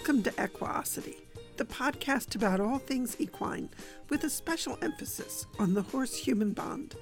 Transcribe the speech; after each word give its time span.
Welcome 0.00 0.22
to 0.22 0.42
Equiosity, 0.42 1.18
the 1.58 1.66
podcast 1.66 2.34
about 2.34 2.58
all 2.58 2.78
things 2.78 3.16
equine 3.18 3.68
with 4.08 4.24
a 4.24 4.30
special 4.30 4.78
emphasis 4.80 5.46
on 5.58 5.74
the 5.74 5.82
horse 5.82 6.16
human 6.16 6.54
bond. 6.54 6.94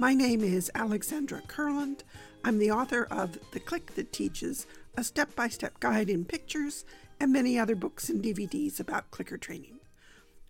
My 0.00 0.12
name 0.12 0.40
is 0.40 0.68
Alexandra 0.74 1.42
Kurland. 1.46 2.00
I'm 2.42 2.58
the 2.58 2.72
author 2.72 3.06
of 3.12 3.38
The 3.52 3.60
Click 3.60 3.94
That 3.94 4.12
Teaches, 4.12 4.66
a 4.96 5.04
step 5.04 5.36
by 5.36 5.46
step 5.46 5.78
guide 5.78 6.10
in 6.10 6.24
pictures, 6.24 6.84
and 7.20 7.32
many 7.32 7.60
other 7.60 7.76
books 7.76 8.08
and 8.08 8.20
DVDs 8.20 8.80
about 8.80 9.12
clicker 9.12 9.38
training. 9.38 9.78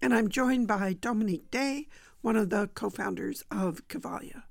And 0.00 0.14
I'm 0.14 0.30
joined 0.30 0.68
by 0.68 0.94
Dominique 0.94 1.50
Day, 1.50 1.88
one 2.22 2.36
of 2.36 2.48
the 2.48 2.70
co 2.74 2.88
founders 2.88 3.44
of 3.50 3.86
Cavalia. 3.88 4.44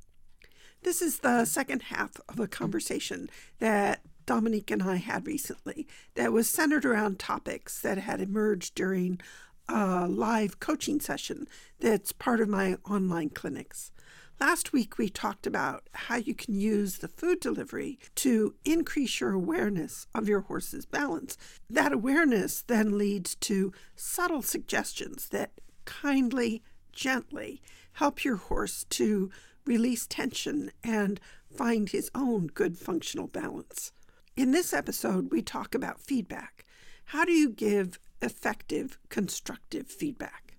This 0.83 1.01
is 1.01 1.19
the 1.19 1.45
second 1.45 1.81
half 1.83 2.21
of 2.29 2.39
a 2.39 2.47
conversation 2.47 3.31
that 3.57 4.01
Dominique 4.32 4.71
and 4.71 4.81
I 4.81 4.95
had 4.95 5.27
recently 5.27 5.85
that 6.16 6.31
was 6.31 6.48
centered 6.48 6.85
around 6.85 7.20
topics 7.20 7.81
that 7.81 7.98
had 7.98 8.22
emerged 8.22 8.76
during 8.76 9.20
a 9.67 10.08
live 10.08 10.58
coaching 10.62 11.02
session 11.02 11.49
that's 11.81 12.13
part 12.13 12.39
of 12.39 12.48
my 12.48 12.77
online 12.89 13.31
clinics. 13.31 13.91
Last 14.39 14.72
week, 14.72 14.98
we 14.98 15.09
talked 15.09 15.45
about 15.45 15.89
how 15.91 16.16
you 16.16 16.34
can 16.34 16.53
use 16.53 16.99
the 16.99 17.09
food 17.09 17.41
delivery 17.41 17.99
to 18.16 18.55
increase 18.63 19.20
your 19.20 19.34
awareness 19.34 20.08
of 20.16 20.30
your 20.30 20.39
horse's 20.39 20.86
balance. 20.86 21.36
That 21.70 21.91
awareness 21.91 22.61
then 22.61 22.98
leads 22.98 23.36
to 23.36 23.73
subtle 23.98 24.44
suggestions 24.44 25.27
that 25.31 25.59
kindly, 25.84 26.63
gently 26.94 27.61
help 27.91 28.23
your 28.23 28.38
horse 28.38 28.86
to 28.91 29.30
release 29.66 30.08
tension 30.08 30.72
and 30.86 31.20
find 31.53 31.89
his 31.89 32.09
own 32.16 32.48
good 32.48 32.77
functional 32.77 33.27
balance. 33.27 33.91
In 34.38 34.52
this 34.52 34.73
episode, 34.73 35.30
we 35.30 35.41
talk 35.41 35.76
about 35.76 35.99
feedback. 35.99 36.63
How 37.08 37.25
do 37.25 37.33
you 37.33 37.50
give 37.50 38.00
effective, 38.22 38.97
constructive 39.09 39.88
feedback? 39.88 40.55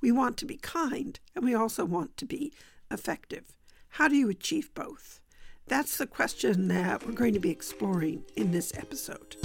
We 0.00 0.10
want 0.10 0.38
to 0.38 0.46
be 0.46 0.56
kind 0.56 1.20
and 1.34 1.44
we 1.44 1.54
also 1.54 1.84
want 1.84 2.16
to 2.16 2.24
be 2.24 2.54
effective. 2.90 3.54
How 3.90 4.08
do 4.08 4.16
you 4.16 4.30
achieve 4.30 4.72
both? 4.72 5.20
That's 5.66 5.98
the 5.98 6.06
question 6.06 6.68
that 6.68 7.06
we're 7.06 7.12
going 7.12 7.34
to 7.34 7.40
be 7.40 7.50
exploring 7.50 8.24
in 8.36 8.52
this 8.52 8.72
episode. 8.74 9.36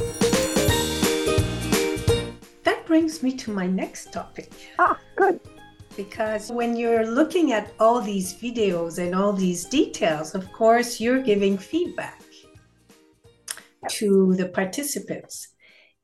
That 2.63 2.85
brings 2.85 3.21
me 3.21 3.35
to 3.35 3.51
my 3.51 3.67
next 3.67 4.13
topic. 4.13 4.53
Ah, 4.79 4.97
good. 5.17 5.41
Because 5.97 6.49
when 6.49 6.77
you're 6.77 7.05
looking 7.05 7.51
at 7.51 7.73
all 7.81 7.99
these 7.99 8.33
videos 8.35 8.99
and 8.99 9.13
all 9.13 9.33
these 9.33 9.65
details, 9.65 10.33
of 10.33 10.49
course, 10.53 11.01
you're 11.01 11.21
giving 11.21 11.57
feedback 11.57 12.24
to 13.89 14.33
the 14.35 14.49
participants. 14.49 15.47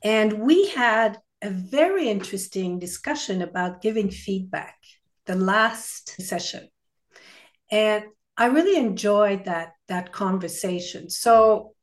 And 0.04 0.40
we 0.40 0.70
had 0.70 1.20
a 1.42 1.50
very 1.50 2.10
interesting 2.10 2.80
discussion 2.80 3.42
about 3.42 3.82
giving 3.82 4.10
feedback 4.10 4.78
the 5.26 5.36
last 5.36 6.22
session. 6.22 6.68
And 7.70 8.06
I 8.38 8.46
really 8.46 8.78
enjoyed 8.78 9.46
that 9.46 9.74
that 9.88 10.12
conversation. 10.12 11.10
So 11.10 11.76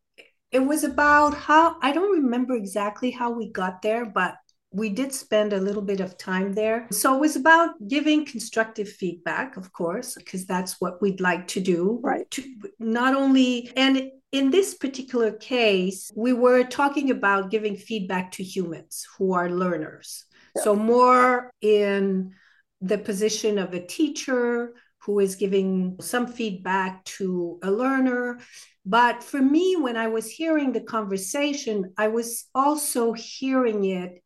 it 0.51 0.61
was 0.61 0.83
about 0.85 1.35
how 1.35 1.77
I 1.83 1.93
don't 1.93 2.23
remember 2.23 2.55
exactly 2.55 3.11
how 3.11 3.31
we 3.31 3.51
got 3.53 3.83
there, 3.83 4.07
but 4.07 4.35
we 4.71 4.91
did 4.91 5.12
spend 5.12 5.53
a 5.53 5.61
little 5.61 5.83
bit 5.83 6.01
of 6.01 6.19
time 6.19 6.53
there. 6.53 6.87
So 6.91 7.15
it 7.15 7.21
was 7.21 7.37
about 7.37 7.71
giving 7.87 8.25
constructive 8.25 8.89
feedback, 8.89 9.57
of 9.57 9.73
course, 9.73 10.15
because 10.15 10.47
that's 10.47 10.81
what 10.81 11.01
we'd 11.01 11.21
like 11.21 11.49
to 11.49 11.61
do. 11.61 12.01
Right. 12.03 12.31
To 12.33 12.43
not 12.79 13.15
only 13.15 13.71
and 13.77 14.11
in 14.33 14.51
this 14.51 14.75
particular 14.75 15.33
case, 15.33 16.11
we 16.15 16.33
were 16.33 16.65
talking 16.65 17.11
about 17.11 17.51
giving 17.51 17.77
feedback 17.77 18.33
to 18.33 18.43
humans 18.43 19.07
who 19.17 19.33
are 19.33 19.51
learners. 19.51 20.25
So, 20.59 20.75
more 20.75 21.51
in 21.61 22.34
the 22.81 22.99
position 22.99 23.59
of 23.59 23.75
a 23.75 23.84
teacher 23.84 24.75
who 25.03 25.21
is 25.21 25.37
giving 25.37 25.97
some 26.00 26.27
feedback 26.27 27.05
to 27.05 27.59
a 27.62 27.71
learner. 27.71 28.39
But 28.84 29.22
for 29.22 29.41
me, 29.41 29.77
when 29.77 29.97
I 29.97 30.09
was 30.09 30.31
hearing 30.31 30.72
the 30.72 30.81
conversation, 30.81 31.93
I 31.97 32.09
was 32.09 32.47
also 32.55 33.12
hearing 33.12 33.84
it 33.84 34.22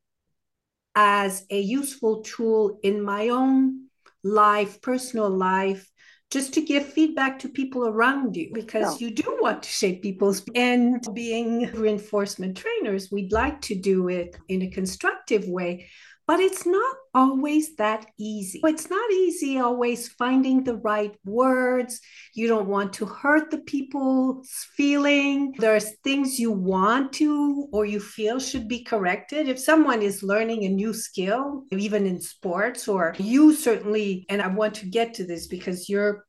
as 0.95 1.45
a 1.51 1.61
useful 1.61 2.23
tool 2.23 2.79
in 2.83 3.03
my 3.03 3.29
own 3.29 3.87
life, 4.25 4.81
personal 4.81 5.31
life, 5.31 5.89
just 6.33 6.55
to 6.55 6.63
give 6.63 6.87
feedback 6.87 7.39
to 7.39 7.49
people 7.49 7.87
around 7.87 8.35
you 8.35 8.51
because 8.55 9.01
you 9.03 9.11
do 9.11 9.39
want 9.43 9.63
to 9.63 9.69
shape 9.69 10.01
people's 10.01 10.43
and 10.55 11.07
being 11.13 11.71
reinforcement 11.73 12.57
trainers 12.57 13.11
we'd 13.13 13.33
like 13.33 13.61
to 13.61 13.75
do 13.75 14.09
it 14.09 14.37
in 14.49 14.63
a 14.63 14.71
constructive 14.71 15.47
way 15.47 15.87
but 16.33 16.41
it's 16.41 16.65
not 16.65 16.97
always 17.13 17.77
that 17.77 18.07
easy. 18.19 18.63
It's 18.65 18.89
not 18.89 19.11
easy 19.11 19.59
always 19.59 20.09
finding 20.09 20.65
the 20.65 20.79
right 20.79 21.15
words. 21.27 22.01
You 22.33 22.49
don't 22.49 22.69
want 22.69 22.95
to 22.95 23.05
hurt 23.05 23.51
the 23.51 23.59
people's 23.59 24.49
feeling. 24.75 25.53
There's 25.59 25.99
things 25.99 26.39
you 26.39 26.51
want 26.51 27.13
to 27.21 27.69
or 27.71 27.85
you 27.85 28.01
feel 28.01 28.41
should 28.41 28.67
be 28.67 28.83
corrected. 28.83 29.47
If 29.47 29.59
someone 29.59 30.01
is 30.01 30.23
learning 30.23 30.65
a 30.65 30.71
new 30.71 30.95
skill, 30.95 31.65
even 31.71 32.07
in 32.07 32.19
sports, 32.19 32.89
or 32.89 33.15
you 33.19 33.55
certainly, 33.55 34.25
and 34.31 34.41
I 34.41 34.47
want 34.47 34.73
to 34.77 34.87
get 34.87 35.13
to 35.17 35.27
this 35.27 35.49
because 35.49 35.91
you're 35.91 36.25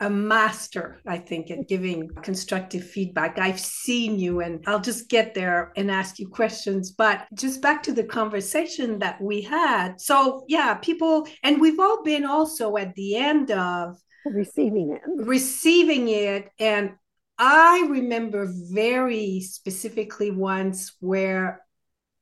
a 0.00 0.10
master, 0.10 1.00
I 1.06 1.18
think, 1.18 1.50
at 1.50 1.68
giving 1.68 2.08
constructive 2.22 2.84
feedback. 2.84 3.38
I've 3.38 3.60
seen 3.60 4.18
you, 4.18 4.40
and 4.40 4.62
I'll 4.66 4.80
just 4.80 5.08
get 5.08 5.34
there 5.34 5.72
and 5.76 5.90
ask 5.90 6.18
you 6.18 6.28
questions. 6.28 6.90
But 6.90 7.26
just 7.34 7.62
back 7.62 7.82
to 7.84 7.92
the 7.92 8.04
conversation 8.04 8.98
that 8.98 9.20
we 9.20 9.40
had. 9.40 10.00
So, 10.00 10.44
yeah, 10.48 10.74
people, 10.74 11.26
and 11.42 11.60
we've 11.60 11.80
all 11.80 12.02
been 12.02 12.26
also 12.26 12.76
at 12.76 12.94
the 12.94 13.16
end 13.16 13.50
of 13.50 13.96
receiving 14.26 14.90
it. 14.92 15.00
Receiving 15.06 16.08
it. 16.08 16.50
And 16.58 16.92
I 17.38 17.86
remember 17.88 18.52
very 18.70 19.40
specifically 19.40 20.30
once 20.30 20.94
where 21.00 21.62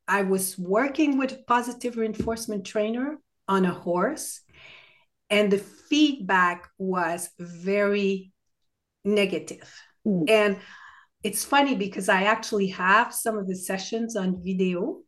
I 0.06 0.22
was 0.22 0.58
working 0.58 1.18
with 1.18 1.32
a 1.32 1.42
positive 1.46 1.96
reinforcement 1.96 2.64
trainer 2.66 3.18
on 3.48 3.64
a 3.64 3.72
horse 3.72 4.40
and 5.30 5.50
the 5.50 5.58
feedback 5.94 6.68
was 6.76 7.30
very 7.38 8.32
negative. 9.04 9.72
Mm. 10.04 10.28
And 10.28 10.56
it's 11.22 11.44
funny 11.44 11.76
because 11.76 12.08
I 12.08 12.24
actually 12.24 12.66
have 12.68 13.14
some 13.14 13.38
of 13.38 13.46
the 13.46 13.54
sessions 13.54 14.16
on 14.16 14.42
video. 14.42 15.02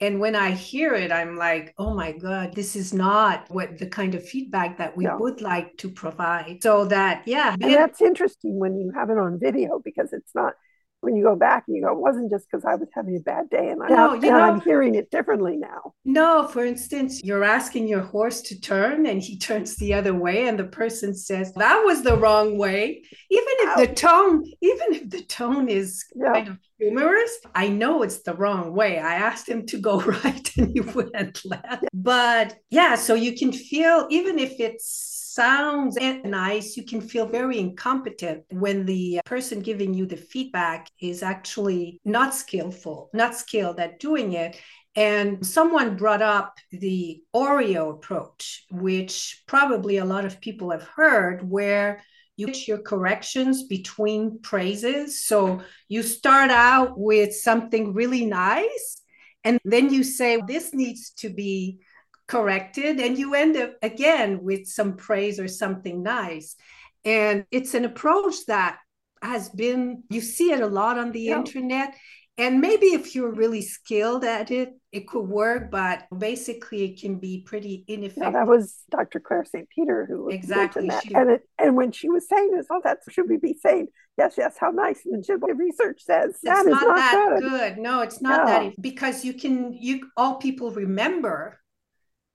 And 0.00 0.18
when 0.18 0.34
I 0.34 0.50
hear 0.50 0.94
it, 0.94 1.12
I'm 1.12 1.36
like, 1.36 1.74
oh 1.78 1.94
my 1.94 2.10
God, 2.10 2.56
this 2.56 2.74
is 2.74 2.92
not 2.92 3.46
what 3.50 3.78
the 3.78 3.86
kind 3.86 4.16
of 4.16 4.28
feedback 4.28 4.78
that 4.78 4.96
we 4.96 5.04
no. 5.04 5.16
would 5.18 5.40
like 5.40 5.76
to 5.76 5.88
provide. 5.88 6.58
So 6.60 6.86
that, 6.86 7.22
yeah. 7.26 7.52
And 7.52 7.72
that's 7.74 8.02
interesting 8.02 8.58
when 8.58 8.76
you 8.76 8.90
have 8.96 9.10
it 9.10 9.16
on 9.16 9.38
video 9.38 9.80
because 9.84 10.12
it's 10.12 10.34
not 10.34 10.54
when 11.04 11.16
you 11.16 11.22
go 11.22 11.36
back 11.36 11.64
and 11.66 11.76
you 11.76 11.82
go, 11.82 11.92
it 11.92 11.98
wasn't 11.98 12.30
just 12.30 12.46
because 12.50 12.64
I 12.64 12.74
was 12.74 12.88
having 12.94 13.16
a 13.16 13.20
bad 13.20 13.50
day 13.50 13.68
and, 13.70 13.80
no, 13.88 14.10
I, 14.10 14.14
you 14.14 14.20
know, 14.30 14.40
I'm 14.40 14.60
hearing 14.60 14.94
it 14.94 15.10
differently 15.10 15.56
now. 15.56 15.94
No, 16.04 16.48
for 16.48 16.64
instance, 16.64 17.22
you're 17.22 17.44
asking 17.44 17.88
your 17.88 18.00
horse 18.00 18.40
to 18.42 18.60
turn 18.60 19.06
and 19.06 19.22
he 19.22 19.38
turns 19.44 19.76
the 19.76 19.94
other 19.94 20.14
way, 20.14 20.48
and 20.48 20.58
the 20.58 20.64
person 20.64 21.14
says, 21.14 21.52
That 21.54 21.82
was 21.84 22.02
the 22.02 22.16
wrong 22.16 22.58
way. 22.58 23.02
Even 23.30 23.54
if 23.60 23.88
the 23.88 23.94
tone, 23.94 24.44
even 24.60 24.94
if 24.94 25.10
the 25.10 25.22
tone 25.22 25.68
is 25.68 26.04
yeah. 26.14 26.32
kind 26.32 26.48
of 26.48 26.58
humorous, 26.78 27.38
I 27.54 27.68
know 27.68 28.02
it's 28.02 28.22
the 28.22 28.34
wrong 28.34 28.74
way. 28.74 28.98
I 28.98 29.14
asked 29.14 29.48
him 29.48 29.66
to 29.66 29.78
go 29.78 30.00
right 30.24 30.50
and 30.56 30.70
he 30.72 30.80
went 30.80 31.44
left. 31.44 31.84
But 31.92 32.56
yeah, 32.70 32.94
so 32.94 33.14
you 33.14 33.36
can 33.36 33.52
feel, 33.52 34.06
even 34.10 34.38
if 34.38 34.58
it's 34.60 35.23
sounds 35.34 35.98
nice, 36.24 36.76
you 36.76 36.84
can 36.84 37.00
feel 37.00 37.26
very 37.26 37.58
incompetent 37.58 38.44
when 38.50 38.86
the 38.86 39.20
person 39.24 39.60
giving 39.60 39.92
you 39.92 40.06
the 40.06 40.16
feedback 40.16 40.88
is 41.00 41.22
actually 41.22 42.00
not 42.04 42.34
skillful, 42.34 43.10
not 43.12 43.34
skilled 43.34 43.80
at 43.80 43.98
doing 43.98 44.34
it. 44.34 44.60
And 44.96 45.44
someone 45.44 45.96
brought 45.96 46.22
up 46.22 46.58
the 46.70 47.20
Oreo 47.34 47.90
approach, 47.90 48.64
which 48.70 49.42
probably 49.48 49.96
a 49.96 50.04
lot 50.04 50.24
of 50.24 50.40
people 50.40 50.70
have 50.70 50.84
heard, 50.84 51.48
where 51.48 52.02
you 52.36 52.46
get 52.46 52.68
your 52.68 52.78
corrections 52.78 53.64
between 53.64 54.40
praises. 54.40 55.22
So 55.22 55.62
you 55.88 56.02
start 56.02 56.50
out 56.50 56.98
with 56.98 57.34
something 57.34 57.92
really 57.92 58.24
nice, 58.24 59.02
and 59.42 59.60
then 59.64 59.92
you 59.92 60.04
say, 60.04 60.40
This 60.46 60.72
needs 60.72 61.10
to 61.18 61.28
be 61.28 61.80
corrected 62.26 63.00
and 63.00 63.18
you 63.18 63.34
end 63.34 63.56
up 63.56 63.72
again 63.82 64.42
with 64.42 64.66
some 64.66 64.96
praise 64.96 65.38
or 65.38 65.48
something 65.48 66.02
nice 66.02 66.56
and 67.04 67.44
it's 67.50 67.74
an 67.74 67.84
approach 67.84 68.46
that 68.46 68.78
has 69.20 69.48
been 69.50 70.02
you 70.10 70.20
see 70.20 70.50
it 70.50 70.60
a 70.60 70.66
lot 70.66 70.98
on 70.98 71.12
the 71.12 71.20
yeah. 71.20 71.36
internet 71.36 71.94
and 72.36 72.60
maybe 72.60 72.86
if 72.86 73.14
you're 73.14 73.30
really 73.30 73.62
skilled 73.62 74.24
at 74.24 74.50
it, 74.50 74.72
it 74.90 75.06
could 75.06 75.28
work, 75.28 75.70
but 75.70 76.06
basically 76.16 76.82
it 76.82 77.00
can 77.00 77.20
be 77.20 77.44
pretty 77.46 77.84
ineffective. 77.86 78.24
Yeah, 78.24 78.30
that 78.32 78.48
was 78.48 78.80
Dr. 78.90 79.20
Claire 79.20 79.44
St. 79.44 79.68
Peter 79.70 80.04
who 80.06 80.30
exactly 80.30 80.88
that. 80.88 81.04
She, 81.04 81.14
and 81.14 81.30
it, 81.30 81.42
and 81.60 81.76
when 81.76 81.92
she 81.92 82.08
was 82.08 82.28
saying 82.28 82.50
this, 82.50 82.66
oh, 82.72 82.80
that 82.82 82.98
should 83.08 83.28
we 83.28 83.36
be 83.36 83.54
saying? 83.54 83.86
Yes, 84.18 84.34
yes, 84.36 84.56
how 84.58 84.70
nice. 84.70 85.02
And 85.04 85.24
the 85.24 85.54
research 85.54 86.02
says 86.02 86.36
that 86.42 86.66
it's 86.66 86.66
is 86.66 86.72
not, 86.72 86.82
not 86.82 86.96
that 86.96 87.40
good. 87.40 87.50
good. 87.50 87.78
No, 87.78 88.00
it's 88.00 88.20
not 88.20 88.46
that 88.46 88.72
because 88.80 89.24
you 89.24 89.34
can 89.34 89.72
you 89.72 90.08
all 90.16 90.36
people 90.36 90.72
remember 90.72 91.60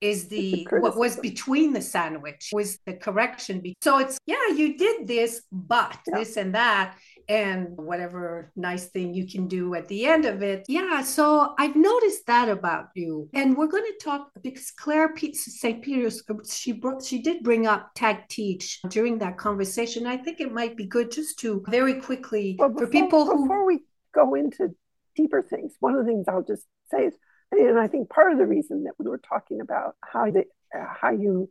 is 0.01 0.27
the 0.27 0.67
what 0.71 0.97
was 0.97 1.17
between 1.17 1.73
the 1.73 1.81
sandwich 1.81 2.49
was 2.53 2.79
the 2.85 2.93
correction 2.93 3.61
so 3.81 3.97
it's 3.97 4.17
yeah 4.25 4.47
you 4.55 4.77
did 4.77 5.07
this 5.07 5.41
but 5.51 5.97
yeah. 6.07 6.17
this 6.17 6.37
and 6.37 6.55
that 6.55 6.95
and 7.27 7.67
whatever 7.77 8.51
nice 8.55 8.87
thing 8.87 9.13
you 9.13 9.27
can 9.27 9.47
do 9.47 9.75
at 9.75 9.87
the 9.87 10.05
end 10.05 10.25
of 10.25 10.41
it. 10.41 10.65
Yeah 10.67 11.01
so 11.03 11.53
i've 11.57 11.75
noticed 11.75 12.25
that 12.27 12.49
about 12.49 12.87
you 12.95 13.29
and 13.33 13.55
we're 13.57 13.67
going 13.67 13.83
to 13.83 14.03
talk 14.03 14.29
because 14.41 14.71
claire 14.71 15.13
st 15.33 15.83
peter's 15.83 16.23
she 16.49 16.71
brought 16.71 17.03
she 17.03 17.21
did 17.21 17.43
bring 17.43 17.67
up 17.67 17.91
tag 17.95 18.27
teach 18.29 18.79
during 18.89 19.19
that 19.19 19.37
conversation. 19.37 20.05
I 20.07 20.17
think 20.17 20.39
it 20.39 20.51
might 20.51 20.75
be 20.77 20.85
good 20.85 21.11
just 21.11 21.39
to 21.39 21.63
very 21.67 21.95
quickly 21.95 22.55
well, 22.57 22.69
before, 22.69 22.85
for 22.85 22.91
people 22.91 23.25
who 23.25 23.43
before 23.43 23.65
we 23.65 23.79
go 24.13 24.33
into 24.35 24.69
deeper 25.15 25.41
things 25.41 25.73
one 25.79 25.93
of 25.95 26.05
the 26.05 26.09
things 26.09 26.25
i'll 26.27 26.43
just 26.43 26.65
say 26.89 27.05
is 27.05 27.13
and 27.51 27.79
I 27.79 27.87
think 27.87 28.09
part 28.09 28.31
of 28.31 28.37
the 28.37 28.45
reason 28.45 28.83
that 28.83 28.93
we 28.97 29.09
were 29.09 29.17
talking 29.17 29.61
about 29.61 29.95
how 30.01 30.29
the, 30.31 30.45
uh, 30.75 30.85
how 31.01 31.11
you 31.11 31.49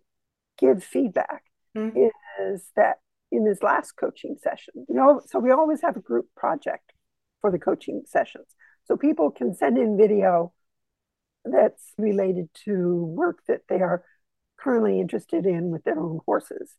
give 0.58 0.82
feedback 0.82 1.44
mm-hmm. 1.76 1.96
is 2.42 2.70
that 2.76 2.98
in 3.30 3.44
this 3.44 3.62
last 3.62 3.92
coaching 3.92 4.36
session, 4.40 4.86
you 4.88 4.94
know, 4.94 5.20
so 5.26 5.38
we 5.38 5.50
always 5.50 5.82
have 5.82 5.96
a 5.96 6.00
group 6.00 6.26
project 6.36 6.92
for 7.40 7.50
the 7.50 7.58
coaching 7.58 8.02
sessions. 8.06 8.46
So 8.84 8.96
people 8.96 9.30
can 9.30 9.54
send 9.54 9.76
in 9.76 9.98
video 9.98 10.52
that's 11.44 11.92
related 11.98 12.48
to 12.64 13.04
work 13.04 13.40
that 13.48 13.62
they 13.68 13.80
are 13.80 14.04
currently 14.58 15.00
interested 15.00 15.46
in 15.46 15.70
with 15.70 15.84
their 15.84 15.98
own 15.98 16.20
horses. 16.26 16.74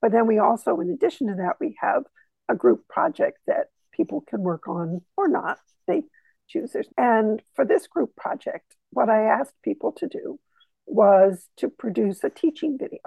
But 0.00 0.12
then 0.12 0.26
we 0.26 0.38
also, 0.38 0.78
in 0.80 0.90
addition 0.90 1.28
to 1.28 1.34
that, 1.36 1.56
we 1.60 1.76
have 1.80 2.04
a 2.48 2.54
group 2.54 2.86
project 2.88 3.38
that 3.46 3.66
people 3.92 4.22
can 4.28 4.42
work 4.42 4.68
on 4.68 5.02
or 5.16 5.28
not. 5.28 5.58
They 5.86 6.02
choosers. 6.48 6.88
And 6.96 7.42
for 7.54 7.64
this 7.64 7.86
group 7.86 8.16
project, 8.16 8.76
what 8.90 9.08
I 9.08 9.22
asked 9.22 9.54
people 9.62 9.92
to 9.92 10.06
do 10.06 10.38
was 10.86 11.48
to 11.58 11.68
produce 11.68 12.22
a 12.24 12.30
teaching 12.30 12.78
video. 12.78 13.00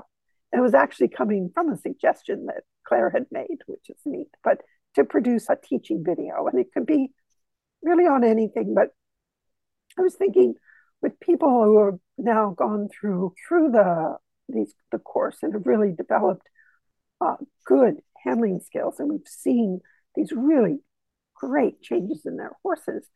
And 0.52 0.60
it 0.60 0.64
was 0.64 0.74
actually 0.74 1.10
coming 1.10 1.52
from 1.54 1.72
a 1.72 1.78
suggestion 1.78 2.48
that 2.48 2.64
Claire 2.86 3.10
had 3.10 3.26
made, 3.32 3.60
which 3.68 3.90
is 3.90 4.00
neat, 4.06 4.30
but 4.44 4.62
to 4.96 5.04
produce 5.04 5.48
a 5.50 5.56
teaching 5.56 6.04
video. 6.04 6.48
And 6.48 6.60
it 6.60 6.68
could 6.74 6.86
be 6.86 7.12
really 7.84 8.06
on 8.06 8.24
anything, 8.24 8.74
but 8.74 8.90
I 9.98 10.02
was 10.02 10.16
thinking 10.16 10.56
with 11.02 11.20
people 11.20 11.64
who 11.64 11.86
have 11.86 12.00
now 12.18 12.52
gone 12.52 12.90
through 12.90 13.34
through 13.48 13.72
the 13.72 14.18
these 14.50 14.74
the 14.92 15.00
course 15.00 15.38
and 15.42 15.54
have 15.54 15.66
really 15.66 15.92
developed 15.92 16.48
uh, 17.22 17.36
good 17.66 17.96
handling 18.24 18.60
skills, 18.60 19.00
and 19.00 19.10
we've 19.10 19.28
seen 19.28 19.82
these 20.16 20.32
really 20.32 20.80
great 21.36 21.82
changes 21.82 22.26
in 22.26 22.38
their 22.38 22.52
horses 22.64 23.08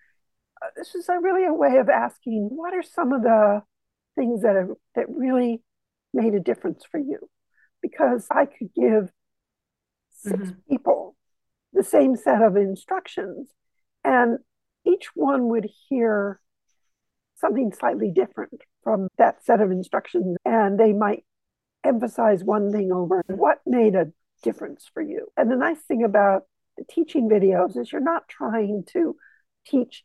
this 0.76 0.96
is 0.96 1.10
a 1.10 1.20
really 1.20 1.46
a 1.46 1.54
way 1.54 1.78
of 1.78 1.90
asking 1.90 2.50
what 2.52 2.74
are 2.74 2.84
some 2.84 3.14
of 3.14 3.24
the 3.24 3.62
things 4.16 4.42
that 4.42 4.56
have 4.56 4.70
that 4.96 5.06
really 5.10 5.62
made 6.14 6.34
a 6.34 6.40
difference 6.40 6.84
for 6.90 7.00
you 7.00 7.30
because 7.82 8.28
i 8.32 8.46
could 8.46 8.70
give 8.76 9.12
6 10.12 10.36
mm-hmm. 10.36 10.52
people 10.70 11.16
the 11.74 11.84
same 11.84 12.16
set 12.16 12.42
of 12.42 12.56
instructions 12.56 13.50
and 14.04 14.40
each 14.86 15.10
one 15.16 15.48
would 15.48 15.68
hear 15.90 16.40
something 17.36 17.74
slightly 17.78 18.12
different 18.12 18.62
from 18.84 19.08
that 19.18 19.44
set 19.44 19.62
of 19.62 19.72
instructions 19.72 20.38
and 20.46 20.80
they 20.80 20.94
might 20.94 21.24
emphasize 21.84 22.44
one 22.44 22.72
thing 22.72 22.92
over 22.92 23.24
what 23.28 23.60
made 23.66 23.96
a 23.96 24.12
difference 24.44 24.90
for 24.94 25.02
you 25.02 25.28
and 25.36 25.50
the 25.50 25.56
nice 25.56 25.82
thing 25.82 26.04
about 26.04 26.44
the 26.78 26.84
teaching 26.90 27.30
videos 27.30 27.78
is 27.78 27.92
you're 27.92 28.02
not 28.02 28.28
trying 28.28 28.84
to 28.88 29.16
teach 29.66 30.04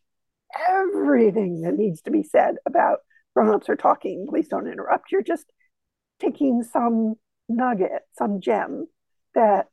everything 0.69 1.63
that 1.63 1.75
needs 1.75 2.01
to 2.03 2.11
be 2.11 2.23
said 2.23 2.57
about 2.67 2.99
grown-ups 3.35 3.69
are 3.69 3.77
talking. 3.77 4.27
Please 4.29 4.49
don't 4.49 4.67
interrupt. 4.67 5.13
You're 5.13 5.23
just 5.23 5.53
taking 6.21 6.63
some 6.63 7.15
nugget 7.49 8.03
some 8.17 8.41
gem 8.41 8.87
that 9.35 9.67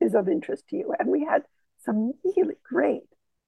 is 0.00 0.14
of 0.14 0.28
interest 0.28 0.68
to 0.68 0.76
you. 0.76 0.94
And 0.98 1.08
we 1.10 1.24
had 1.24 1.42
some 1.84 2.12
really 2.36 2.56
great 2.64 3.02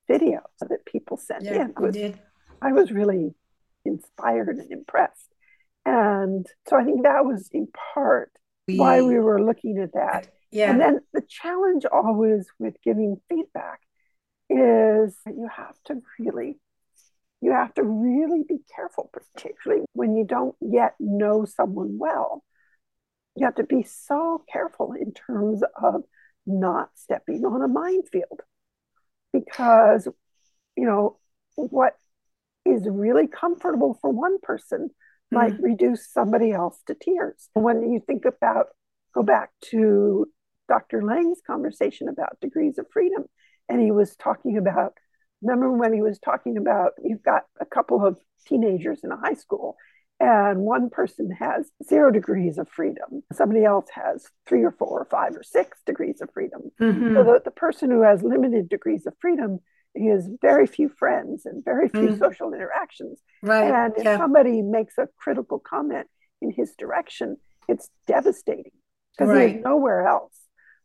videos 0.08 0.42
that 0.60 0.84
people 0.86 1.16
sent 1.16 1.44
yeah, 1.44 1.64
in. 1.64 1.74
I 1.76 1.80
was, 1.80 1.94
did. 1.94 2.18
I 2.62 2.72
was 2.72 2.92
really 2.92 3.34
inspired 3.84 4.48
and 4.48 4.70
impressed. 4.70 5.32
And 5.84 6.46
so 6.68 6.76
i 6.76 6.82
think 6.82 7.04
that 7.04 7.24
was 7.24 7.48
in 7.52 7.68
part 7.94 8.32
why 8.66 9.00
we 9.00 9.18
were 9.18 9.40
looking 9.42 9.78
at 9.78 9.92
that. 9.94 10.28
Yeah. 10.50 10.70
And 10.70 10.80
then 10.80 11.00
the 11.12 11.22
challenge 11.28 11.84
always 11.90 12.48
with 12.58 12.74
giving 12.82 13.20
feedback 13.28 13.80
is 14.56 15.16
that 15.24 15.34
you 15.34 15.48
have 15.54 15.76
to 15.84 16.00
really 16.18 16.58
you 17.42 17.52
have 17.52 17.74
to 17.74 17.82
really 17.82 18.44
be 18.48 18.58
careful 18.74 19.10
particularly 19.12 19.84
when 19.92 20.16
you 20.16 20.24
don't 20.24 20.56
yet 20.60 20.94
know 20.98 21.44
someone 21.44 21.98
well. 21.98 22.42
You 23.36 23.44
have 23.44 23.56
to 23.56 23.64
be 23.64 23.82
so 23.82 24.42
careful 24.50 24.94
in 24.98 25.12
terms 25.12 25.62
of 25.80 26.02
not 26.46 26.88
stepping 26.94 27.44
on 27.44 27.62
a 27.62 27.68
minefield 27.68 28.40
because 29.32 30.08
you 30.76 30.86
know 30.86 31.18
what 31.56 31.98
is 32.64 32.88
really 32.90 33.26
comfortable 33.28 33.98
for 34.00 34.10
one 34.10 34.38
person 34.42 34.90
might 35.30 35.54
mm 35.54 35.62
reduce 35.62 36.08
somebody 36.08 36.52
else 36.52 36.78
to 36.86 36.94
tears. 36.94 37.48
When 37.54 37.92
you 37.92 38.00
think 38.06 38.24
about 38.24 38.66
go 39.14 39.22
back 39.22 39.50
to 39.70 40.26
dr 40.68 41.02
Layng's 41.02 41.40
conversation 41.46 42.08
about 42.08 42.40
degrees 42.40 42.78
of 42.78 42.86
freedom 42.92 43.24
and 43.68 43.80
he 43.80 43.90
was 43.90 44.16
talking 44.16 44.56
about 44.56 44.94
remember 45.42 45.72
when 45.72 45.92
he 45.92 46.02
was 46.02 46.18
talking 46.18 46.56
about 46.56 46.92
you've 47.02 47.22
got 47.22 47.42
a 47.60 47.66
couple 47.66 48.04
of 48.04 48.18
teenagers 48.46 49.00
in 49.04 49.12
a 49.12 49.16
high 49.16 49.34
school 49.34 49.76
and 50.18 50.60
one 50.60 50.88
person 50.88 51.30
has 51.30 51.70
zero 51.86 52.10
degrees 52.10 52.58
of 52.58 52.68
freedom 52.68 53.22
somebody 53.32 53.64
else 53.64 53.86
has 53.92 54.26
three 54.48 54.62
or 54.62 54.70
four 54.70 55.00
or 55.00 55.04
five 55.04 55.36
or 55.36 55.42
six 55.42 55.80
degrees 55.84 56.20
of 56.20 56.30
freedom 56.32 56.62
mm-hmm. 56.80 57.14
so 57.14 57.24
the, 57.24 57.40
the 57.44 57.50
person 57.50 57.90
who 57.90 58.02
has 58.02 58.22
limited 58.22 58.68
degrees 58.68 59.06
of 59.06 59.14
freedom 59.20 59.58
he 59.94 60.08
has 60.08 60.28
very 60.42 60.66
few 60.66 60.88
friends 60.88 61.46
and 61.46 61.64
very 61.64 61.88
few 61.88 62.08
mm-hmm. 62.08 62.18
social 62.18 62.52
interactions 62.52 63.20
right 63.42 63.70
and 63.70 63.94
if 63.96 64.04
yeah. 64.04 64.16
somebody 64.16 64.62
makes 64.62 64.96
a 64.98 65.08
critical 65.18 65.58
comment 65.58 66.06
in 66.40 66.50
his 66.50 66.74
direction 66.78 67.36
it's 67.68 67.90
devastating 68.06 68.72
because 69.12 69.30
right. 69.30 69.56
has 69.56 69.64
nowhere 69.64 70.06
else 70.06 70.34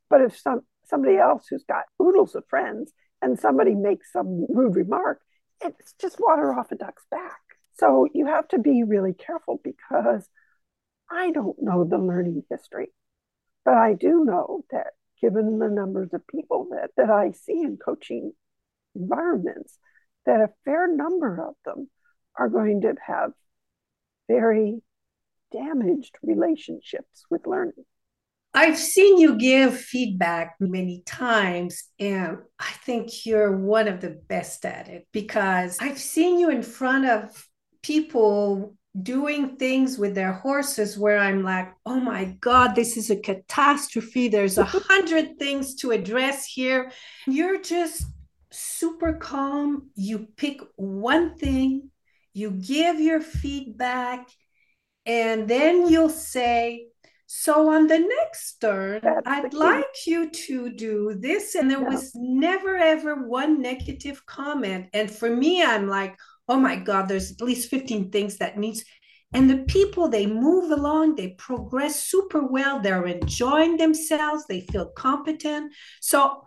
but 0.10 0.22
if 0.22 0.38
some 0.38 0.62
somebody 0.92 1.18
else 1.18 1.48
who's 1.50 1.64
got 1.68 1.86
oodles 2.00 2.36
of 2.36 2.44
friends 2.48 2.94
and 3.22 3.40
somebody 3.40 3.74
makes 3.74 4.12
some 4.12 4.46
rude 4.50 4.76
remark, 4.76 5.22
it's 5.64 5.94
just 6.00 6.20
water 6.20 6.54
off 6.54 6.72
a 6.72 6.76
duck's 6.76 7.06
back. 7.10 7.40
So 7.80 8.08
you 8.14 8.28
have 8.28 8.48
to 8.50 8.60
be 8.60 8.84
really 8.84 9.14
careful 9.14 9.60
because 9.64 10.28
I 11.10 11.32
don't 11.32 11.62
know 11.62 11.84
the 11.84 11.98
learning 11.98 12.44
history, 12.50 12.90
but 13.66 13.76
I 13.76 13.94
do 13.94 14.24
know 14.24 14.64
that 14.72 14.94
given 15.20 15.60
the 15.60 15.70
numbers 15.70 16.10
of 16.14 16.28
people 16.28 16.68
that, 16.72 16.92
that 16.98 17.10
I 17.10 17.32
see 17.32 17.60
in 17.62 17.78
coaching 17.78 18.34
environments, 18.96 19.78
that 20.26 20.42
a 20.42 20.50
fair 20.66 20.88
number 20.88 21.48
of 21.48 21.56
them 21.66 21.90
are 22.38 22.50
going 22.50 22.82
to 22.82 22.94
have 23.06 23.32
very 24.28 24.82
damaged 25.52 26.16
relationships 26.24 27.26
with 27.30 27.46
learning. 27.46 27.86
I've 28.54 28.78
seen 28.78 29.18
you 29.18 29.38
give 29.38 29.80
feedback 29.80 30.56
many 30.60 31.04
times, 31.06 31.84
and 32.00 32.38
I 32.60 32.72
think 32.86 33.26
you're 33.26 33.56
one 33.56 33.88
of 33.88 34.02
the 34.02 34.20
best 34.28 34.66
at 34.66 34.90
it 34.90 35.08
because 35.14 35.78
I've 35.80 36.00
seen 36.00 36.38
you 36.38 36.50
in 36.50 36.62
front 36.62 37.06
of 37.06 37.48
people 37.82 38.76
doing 39.02 39.56
things 39.56 39.98
with 39.98 40.16
their 40.16 40.34
horses 40.34 40.98
where 40.98 41.18
I'm 41.18 41.44
like, 41.44 41.72
oh 41.86 42.00
my 42.00 42.26
God, 42.42 42.76
this 42.76 42.98
is 42.98 43.10
a 43.10 43.16
catastrophe. 43.16 44.28
There's 44.28 44.58
a 44.58 44.66
hundred 44.66 45.40
things 45.40 45.76
to 45.76 45.92
address 45.92 46.46
here. 46.46 46.92
You're 47.28 47.62
just 47.62 48.04
super 48.52 49.14
calm. 49.14 49.90
You 49.96 50.28
pick 50.36 50.60
one 50.76 51.38
thing, 51.38 51.90
you 52.34 52.52
give 52.52 53.00
your 53.00 53.22
feedback, 53.22 54.28
and 55.06 55.48
then 55.48 55.88
you'll 55.88 56.10
say, 56.10 56.88
so 57.34 57.70
on 57.70 57.88
the 57.88 57.98
next 57.98 58.60
turn, 58.60 59.00
That's 59.02 59.26
I'd 59.26 59.54
like 59.54 60.06
you 60.06 60.30
to 60.30 60.70
do 60.70 61.16
this. 61.18 61.56
And 61.56 61.72
there 61.72 61.80
yeah. 61.80 61.88
was 61.88 62.12
never, 62.14 62.76
ever 62.76 63.26
one 63.26 63.62
negative 63.62 64.26
comment. 64.26 64.88
And 64.92 65.10
for 65.10 65.34
me, 65.34 65.64
I'm 65.64 65.88
like, 65.88 66.18
oh 66.50 66.58
my 66.58 66.76
God, 66.76 67.08
there's 67.08 67.32
at 67.32 67.40
least 67.40 67.70
15 67.70 68.12
things 68.12 68.38
that 68.40 68.58
needs. 68.58 68.84
And 69.34 69.50
the 69.50 69.60
people, 69.60 70.10
they 70.10 70.28
move 70.28 70.72
along, 70.72 71.16
they 71.16 71.30
progress 71.30 72.04
super 72.04 72.46
well, 72.46 72.82
they're 72.82 73.08
enjoying 73.08 73.78
themselves, 73.78 74.44
they 74.50 74.60
feel 74.60 74.88
competent. 74.88 75.72
So 76.02 76.46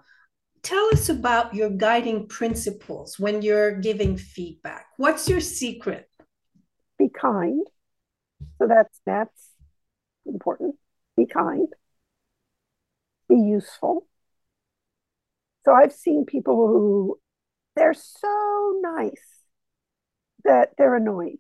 tell 0.63 0.87
us 0.93 1.09
about 1.09 1.55
your 1.55 1.71
guiding 1.71 2.29
principles 2.29 3.19
when 3.19 3.41
you're 3.41 3.81
giving 3.81 4.19
feedback. 4.19 4.89
What's 4.99 5.31
your 5.31 5.41
secret? 5.41 6.11
Be 6.99 7.09
kind. 7.09 7.67
So 8.59 8.69
that's 8.69 9.01
that's 9.07 9.44
important. 10.27 10.77
Be 11.17 11.27
kind. 11.27 11.69
Be 13.29 13.37
useful. 13.37 14.07
So 15.65 15.73
I've 15.73 15.93
seen 15.93 16.27
people 16.27 16.69
who 16.69 17.19
they're 17.77 17.95
so 17.95 18.81
nice 18.83 19.45
that 20.45 20.71
they're 20.77 20.95
annoying. 20.95 21.39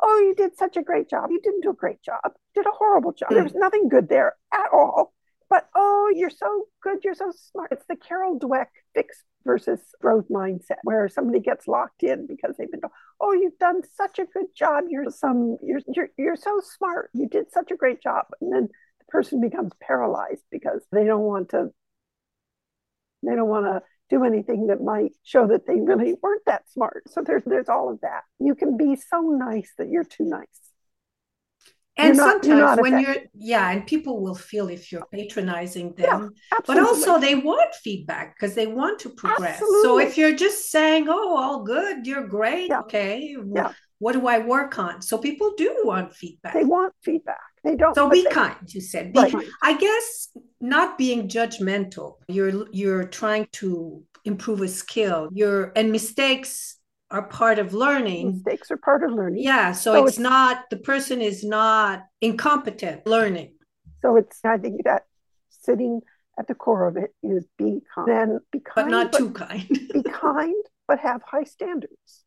Oh, 0.00 0.18
you 0.18 0.34
did 0.34 0.56
such 0.56 0.76
a 0.76 0.82
great 0.82 1.10
job. 1.10 1.30
You 1.30 1.40
didn't 1.40 1.62
do 1.62 1.70
a 1.70 1.74
great 1.74 2.02
job. 2.02 2.20
You 2.24 2.62
did 2.62 2.66
a 2.66 2.74
horrible 2.74 3.12
job. 3.12 3.30
Mm. 3.30 3.34
There 3.34 3.44
was 3.44 3.54
nothing 3.54 3.88
good 3.88 4.08
there 4.08 4.34
at 4.52 4.66
all. 4.72 5.12
But 5.50 5.68
oh, 5.74 6.12
you're 6.14 6.30
so 6.30 6.66
good. 6.82 7.04
You're 7.04 7.14
so 7.14 7.32
smart. 7.50 7.72
It's 7.72 7.86
the 7.86 7.96
Carol 7.96 8.38
Dweck 8.38 8.66
fix 8.94 9.24
versus 9.44 9.80
growth 10.00 10.28
mindset, 10.28 10.76
where 10.84 11.08
somebody 11.08 11.40
gets 11.40 11.66
locked 11.66 12.02
in 12.02 12.26
because 12.26 12.56
they've 12.56 12.70
been 12.70 12.80
told, 12.80 12.92
"Oh, 13.20 13.32
you've 13.32 13.58
done 13.58 13.82
such 13.96 14.18
a 14.18 14.26
good 14.26 14.54
job. 14.54 14.84
You're 14.88 15.10
some. 15.10 15.58
You're 15.62 15.80
you're 15.88 16.08
you're 16.16 16.36
so 16.36 16.60
smart. 16.76 17.10
You 17.14 17.28
did 17.28 17.50
such 17.52 17.70
a 17.70 17.76
great 17.76 18.00
job." 18.02 18.26
And 18.40 18.52
then 18.52 18.68
the 18.98 19.04
person 19.08 19.40
becomes 19.40 19.72
paralyzed 19.80 20.44
because 20.50 20.84
they 20.92 21.04
don't 21.04 21.22
want 21.22 21.50
to. 21.50 21.70
They 23.22 23.34
don't 23.34 23.48
want 23.48 23.66
to 23.66 23.82
do 24.10 24.24
anything 24.24 24.68
that 24.68 24.80
might 24.80 25.12
show 25.22 25.46
that 25.48 25.66
they 25.66 25.80
really 25.80 26.14
weren't 26.22 26.44
that 26.46 26.68
smart. 26.70 27.04
So 27.08 27.22
there's 27.22 27.42
there's 27.44 27.68
all 27.68 27.90
of 27.90 28.00
that. 28.00 28.22
You 28.38 28.54
can 28.54 28.76
be 28.76 28.96
so 28.96 29.20
nice 29.20 29.72
that 29.78 29.88
you're 29.88 30.04
too 30.04 30.24
nice. 30.24 30.67
And 31.98 32.16
not, 32.16 32.44
sometimes 32.44 32.80
when 32.80 33.00
you're 33.00 33.16
yeah, 33.34 33.70
and 33.70 33.84
people 33.86 34.20
will 34.20 34.36
feel 34.36 34.68
if 34.68 34.92
you're 34.92 35.06
patronizing 35.12 35.94
them, 35.94 36.30
yeah, 36.52 36.58
but 36.64 36.78
also 36.78 37.18
they 37.18 37.34
want 37.34 37.74
feedback 37.74 38.36
because 38.36 38.54
they 38.54 38.68
want 38.68 39.00
to 39.00 39.10
progress. 39.10 39.60
Absolutely. 39.60 39.82
So 39.82 39.98
if 39.98 40.16
you're 40.16 40.36
just 40.36 40.70
saying, 40.70 41.08
"Oh, 41.08 41.36
all 41.36 41.64
good, 41.64 42.06
you're 42.06 42.28
great," 42.28 42.68
yeah. 42.68 42.80
okay, 42.80 43.36
yeah. 43.52 43.72
what 43.98 44.12
do 44.12 44.28
I 44.28 44.38
work 44.38 44.78
on? 44.78 45.02
So 45.02 45.18
people 45.18 45.54
do 45.56 45.74
want 45.82 46.14
feedback. 46.14 46.54
They 46.54 46.64
want 46.64 46.94
feedback. 47.02 47.40
They 47.64 47.74
don't. 47.74 47.94
So 47.96 48.08
be 48.08 48.22
they, 48.22 48.30
kind. 48.30 48.56
You 48.68 48.80
said. 48.80 49.12
Be, 49.12 49.18
right. 49.18 49.48
I 49.60 49.76
guess 49.76 50.28
not 50.60 50.98
being 50.98 51.28
judgmental. 51.28 52.18
You're 52.28 52.68
you're 52.70 53.04
trying 53.04 53.48
to 53.54 54.04
improve 54.24 54.60
a 54.60 54.68
skill. 54.68 55.30
You're 55.32 55.72
and 55.74 55.90
mistakes 55.90 56.77
are 57.10 57.22
part 57.22 57.58
of 57.58 57.72
learning. 57.72 58.32
Mistakes 58.32 58.70
are 58.70 58.76
part 58.76 59.02
of 59.02 59.12
learning. 59.12 59.42
Yeah. 59.42 59.72
So, 59.72 59.94
so 59.94 60.04
it's, 60.04 60.16
it's, 60.16 60.18
not 60.18 60.70
the 60.70 60.76
person 60.76 61.20
is 61.20 61.44
not 61.44 62.04
incompetent 62.20 63.06
learning. 63.06 63.54
So 64.02 64.16
it's 64.16 64.40
I 64.44 64.58
think 64.58 64.84
that 64.84 65.02
sitting 65.48 66.00
at 66.38 66.46
the 66.46 66.54
core 66.54 66.86
of 66.86 66.96
it 66.96 67.14
is 67.22 67.46
be 67.56 67.80
kind. 67.94 68.08
Then 68.08 68.38
be 68.52 68.60
kind, 68.60 68.86
but 68.86 68.90
not 68.90 69.12
but 69.12 69.18
too 69.18 69.30
kind. 69.30 69.68
be 69.92 70.02
kind, 70.02 70.64
but 70.86 70.98
have 71.00 71.22
high 71.22 71.44
standards. 71.44 72.24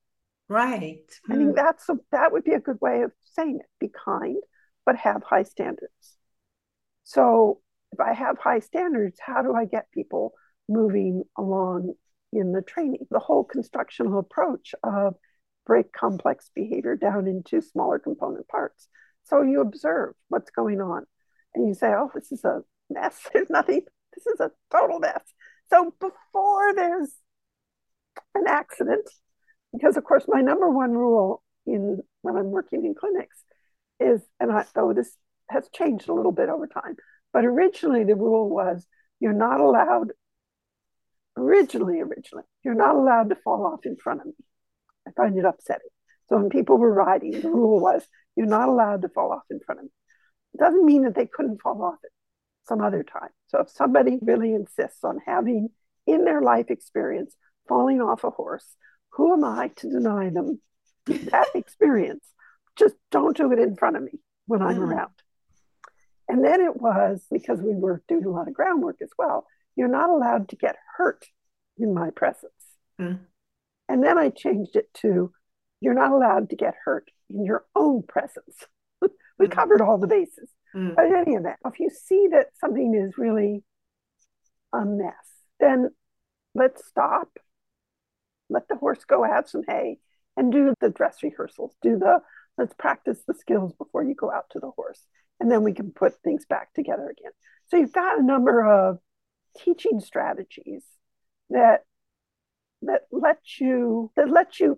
Right. 0.50 1.06
I 1.30 1.36
think 1.36 1.50
hmm. 1.50 1.56
that's 1.56 1.88
a, 1.88 1.98
that 2.12 2.34
would 2.34 2.44
be 2.44 2.54
a 2.54 2.60
good 2.60 2.80
way 2.82 3.04
of 3.04 3.12
saying 3.24 3.60
it. 3.62 3.66
Be 3.80 3.90
kind, 3.90 4.38
but 4.86 4.98
have 4.98 5.24
high 5.24 5.44
standards. 5.44 6.18
So 7.04 7.62
if 7.94 8.00
I 8.00 8.14
have 8.14 8.38
high 8.38 8.60
standards, 8.60 9.20
how 9.26 9.42
do 9.44 9.54
I 9.54 9.66
get 9.66 9.92
people 9.92 10.34
moving 10.68 11.24
along 11.38 11.94
in 12.32 12.52
the 12.52 12.62
training? 12.62 13.08
The 13.10 13.20
whole 13.20 13.44
constructional 13.44 14.20
approach 14.20 14.74
of 14.84 15.16
break 15.66 15.92
complex 15.92 16.50
behavior 16.56 16.96
down 16.96 17.28
into 17.28 17.62
smaller 17.62 18.00
component 18.00 18.48
parts. 18.48 18.88
So 19.26 19.42
you 19.42 19.62
observe 19.62 20.14
what's 20.30 20.52
going 20.52 20.82
on 20.82 21.06
and 21.54 21.68
you 21.68 21.74
say, 21.74 21.88
oh, 21.88 22.12
this 22.14 22.32
is 22.32 22.44
a 22.44 22.62
mess. 22.90 23.20
There's 23.34 23.50
nothing, 23.50 23.82
this 24.16 24.28
is 24.28 24.40
a 24.40 24.52
total 24.72 25.00
mess. 25.00 25.22
So 25.70 25.94
before 26.02 26.76
there's 26.76 27.14
an 28.36 28.44
accident, 28.46 29.10
because 29.72 29.96
of 29.96 30.04
course 30.04 30.26
my 30.28 30.42
number 30.42 30.70
one 30.70 30.92
rule 30.92 31.42
in 31.66 32.02
when 32.24 32.36
I'm 32.36 32.52
working 32.52 32.86
in 32.86 32.94
clinics 32.94 33.38
is, 34.02 34.22
and 34.40 34.52
I, 34.52 34.66
though 34.76 34.92
this 34.94 35.16
has 35.50 35.70
changed 35.74 36.10
a 36.10 36.14
little 36.14 36.34
bit 36.34 36.50
over 36.50 36.68
time, 36.68 36.98
but 37.32 37.46
originally 37.46 38.04
the 38.04 38.16
rule 38.16 38.50
was 38.50 38.86
you're 39.22 39.32
not 39.32 39.62
allowed, 39.62 40.12
originally, 41.38 42.00
originally, 42.02 42.44
you're 42.64 42.74
not 42.74 42.96
allowed 42.96 43.30
to 43.30 43.36
fall 43.36 43.66
off 43.66 43.86
in 43.86 43.96
front 43.98 44.22
of 44.22 44.28
me. 44.28 44.34
I 45.08 45.12
find 45.12 45.38
it 45.38 45.46
upsetting. 45.46 45.90
So 46.30 46.38
when 46.38 46.50
people 46.50 46.78
were 46.78 46.94
riding, 46.94 47.32
the 47.42 47.50
rule 47.50 47.80
was 47.80 48.06
you're 48.36 48.46
not 48.46 48.70
allowed 48.70 49.02
to 49.02 49.10
fall 49.10 49.32
off 49.32 49.44
in 49.50 49.60
front 49.60 49.80
of 49.80 49.86
me. 49.86 49.92
It 50.54 50.60
doesn't 50.60 50.86
mean 50.86 51.04
that 51.04 51.16
they 51.16 51.28
couldn't 51.28 51.62
fall 51.62 51.82
off 51.84 52.00
at 52.04 52.12
some 52.68 52.82
other 52.82 53.04
time. 53.04 53.30
So 53.48 53.60
if 53.60 53.70
somebody 53.70 54.18
really 54.22 54.54
insists 54.54 55.04
on 55.04 55.20
having 55.26 55.70
in 56.08 56.26
their 56.26 56.42
life 56.42 56.70
experience 56.70 57.36
falling 57.68 58.02
off 58.02 58.24
a 58.24 58.30
horse, 58.30 58.66
who 59.14 59.34
am 59.34 59.44
I 59.44 59.70
to 59.78 59.90
deny 59.90 60.30
them 60.30 60.62
that 61.06 61.48
experience? 61.56 62.26
just 62.78 62.96
don't 63.12 63.38
do 63.38 63.52
it 63.52 63.60
in 63.60 63.76
front 63.76 63.96
of 63.96 64.04
me 64.04 64.20
when 64.48 64.62
I'm 64.62 64.78
mm. 64.78 64.88
around. 64.88 65.12
And 66.28 66.44
then 66.44 66.62
it 66.62 66.76
was 66.76 67.26
because 67.32 67.60
we 67.62 67.76
were 67.76 68.02
doing 68.08 68.26
a 68.26 68.30
lot 68.30 68.48
of 68.48 68.54
groundwork 68.54 68.98
as 69.02 69.12
well. 69.18 69.46
You're 69.76 69.88
not 69.88 70.10
allowed 70.10 70.50
to 70.50 70.56
get 70.56 70.76
hurt 70.98 71.26
in 71.78 71.94
my 71.94 72.10
presence. 72.12 72.52
Mm. 73.00 73.20
And 73.90 74.04
then 74.04 74.18
I 74.18 74.30
changed 74.30 74.76
it 74.76 74.94
to 75.02 75.32
you're 75.80 75.94
not 75.94 76.12
allowed 76.12 76.50
to 76.52 76.56
get 76.56 76.76
hurt 76.86 77.10
in 77.30 77.44
your 77.44 77.66
own 77.76 78.04
presence. 78.04 78.66
we 79.40 79.48
mm. 79.48 79.52
covered 79.52 79.82
all 79.82 79.98
the 79.98 80.08
bases. 80.08 80.50
Mm. 80.76 80.96
But 80.96 81.12
any 81.12 81.36
of 81.36 81.44
that, 81.44 81.58
if 81.66 81.80
you 81.80 81.90
see 81.90 82.28
that 82.32 82.48
something 82.60 82.94
is 82.96 83.18
really 83.18 83.64
a 84.74 84.86
mess, 84.86 85.14
then 85.60 85.90
let's 86.54 86.88
stop. 86.88 87.30
Let 88.50 88.68
the 88.68 88.76
horse 88.76 89.04
go 89.06 89.24
have 89.24 89.50
some 89.50 89.64
hay 89.68 89.98
and 90.38 90.52
do 90.52 90.74
the 90.80 90.90
dress 90.90 91.24
rehearsals, 91.24 91.74
do 91.82 91.98
the 91.98 92.22
let's 92.58 92.74
practice 92.78 93.20
the 93.28 93.34
skills 93.34 93.74
before 93.74 94.04
you 94.04 94.14
go 94.14 94.32
out 94.32 94.46
to 94.52 94.60
the 94.60 94.72
horse 94.72 95.06
and 95.40 95.52
then 95.52 95.64
we 95.64 95.74
can 95.74 95.92
put 95.92 96.14
things 96.24 96.46
back 96.46 96.74
together 96.74 97.10
again 97.10 97.32
so 97.70 97.78
you've 97.78 97.94
got 97.94 98.20
a 98.20 98.24
number 98.24 98.66
of 98.66 99.00
teaching 99.58 100.00
strategies 100.00 100.84
that 101.50 101.84
that 102.82 103.02
let 103.12 103.40
you 103.60 104.12
that 104.16 104.30
let 104.30 104.60
you 104.60 104.78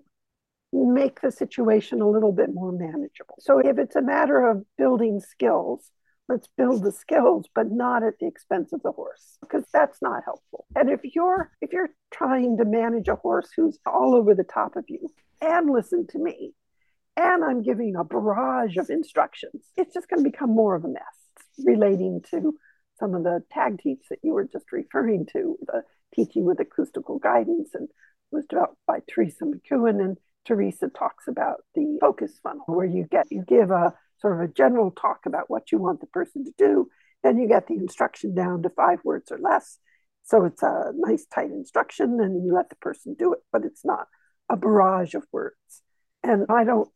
make 0.71 1.21
the 1.21 1.31
situation 1.31 2.01
a 2.01 2.09
little 2.09 2.31
bit 2.31 2.49
more 2.53 2.71
manageable 2.71 3.35
so 3.39 3.59
if 3.59 3.77
it's 3.77 3.95
a 3.95 4.01
matter 4.01 4.49
of 4.49 4.63
building 4.77 5.19
skills 5.19 5.91
let's 6.27 6.47
build 6.57 6.83
the 6.83 6.91
skills 6.91 7.45
but 7.53 7.71
not 7.71 8.03
at 8.03 8.17
the 8.19 8.25
expense 8.25 8.73
of 8.73 8.81
the 8.81 8.91
horse 8.91 9.37
because 9.41 9.63
that's 9.71 10.01
not 10.01 10.23
helpful 10.25 10.65
and 10.75 10.89
if 10.89 11.01
you're 11.15 11.51
if 11.61 11.71
you're 11.71 11.91
trying 12.11 12.57
to 12.57 12.65
manage 12.65 13.07
a 13.07 13.15
horse 13.15 13.49
who's 13.55 13.77
all 13.85 14.15
over 14.15 14.33
the 14.33 14.43
top 14.43 14.75
of 14.75 14.85
you 14.87 15.07
and 15.41 15.69
listen 15.69 16.07
to 16.07 16.17
me 16.17 16.53
and 17.15 17.43
I'm 17.43 17.61
giving 17.61 17.95
a 17.95 18.03
barrage 18.03 18.77
of 18.77 18.89
instructions. 18.89 19.63
It's 19.77 19.93
just 19.93 20.09
going 20.09 20.23
to 20.23 20.29
become 20.29 20.49
more 20.49 20.75
of 20.75 20.83
a 20.83 20.87
mess 20.87 21.03
relating 21.63 22.21
to 22.31 22.57
some 22.99 23.15
of 23.15 23.23
the 23.23 23.43
tag 23.51 23.79
teach 23.81 24.03
that 24.09 24.19
you 24.23 24.33
were 24.33 24.45
just 24.45 24.71
referring 24.71 25.25
to, 25.33 25.57
the 25.67 25.83
teaching 26.13 26.45
with 26.45 26.59
acoustical 26.59 27.19
guidance, 27.19 27.71
and 27.73 27.87
was 28.31 28.45
developed 28.45 28.77
by 28.87 28.99
Teresa 29.07 29.45
McKeon. 29.45 30.03
And 30.03 30.17
Teresa 30.45 30.89
talks 30.89 31.27
about 31.27 31.63
the 31.75 31.97
focus 32.01 32.39
funnel, 32.41 32.63
where 32.67 32.85
you 32.85 33.07
get 33.09 33.27
you 33.31 33.43
give 33.47 33.71
a 33.71 33.93
sort 34.19 34.33
of 34.33 34.49
a 34.49 34.53
general 34.53 34.91
talk 34.91 35.25
about 35.25 35.49
what 35.49 35.71
you 35.71 35.77
want 35.77 35.99
the 35.99 36.07
person 36.07 36.45
to 36.45 36.53
do, 36.57 36.87
then 37.23 37.37
you 37.37 37.47
get 37.47 37.67
the 37.67 37.75
instruction 37.75 38.33
down 38.33 38.63
to 38.63 38.69
five 38.69 38.99
words 39.03 39.31
or 39.31 39.39
less. 39.39 39.77
So 40.23 40.45
it's 40.45 40.63
a 40.63 40.91
nice 40.95 41.25
tight 41.25 41.51
instruction, 41.51 42.19
and 42.21 42.45
you 42.45 42.53
let 42.53 42.69
the 42.69 42.77
person 42.77 43.15
do 43.17 43.33
it, 43.33 43.39
but 43.51 43.65
it's 43.65 43.83
not 43.83 44.07
a 44.49 44.55
barrage 44.55 45.15
of 45.15 45.25
words. 45.31 45.55
And 46.23 46.45
I 46.49 46.63
don't 46.63 46.89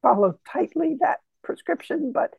follow 0.00 0.38
tightly 0.50 0.96
that 1.00 1.20
prescription, 1.44 2.12
but 2.12 2.34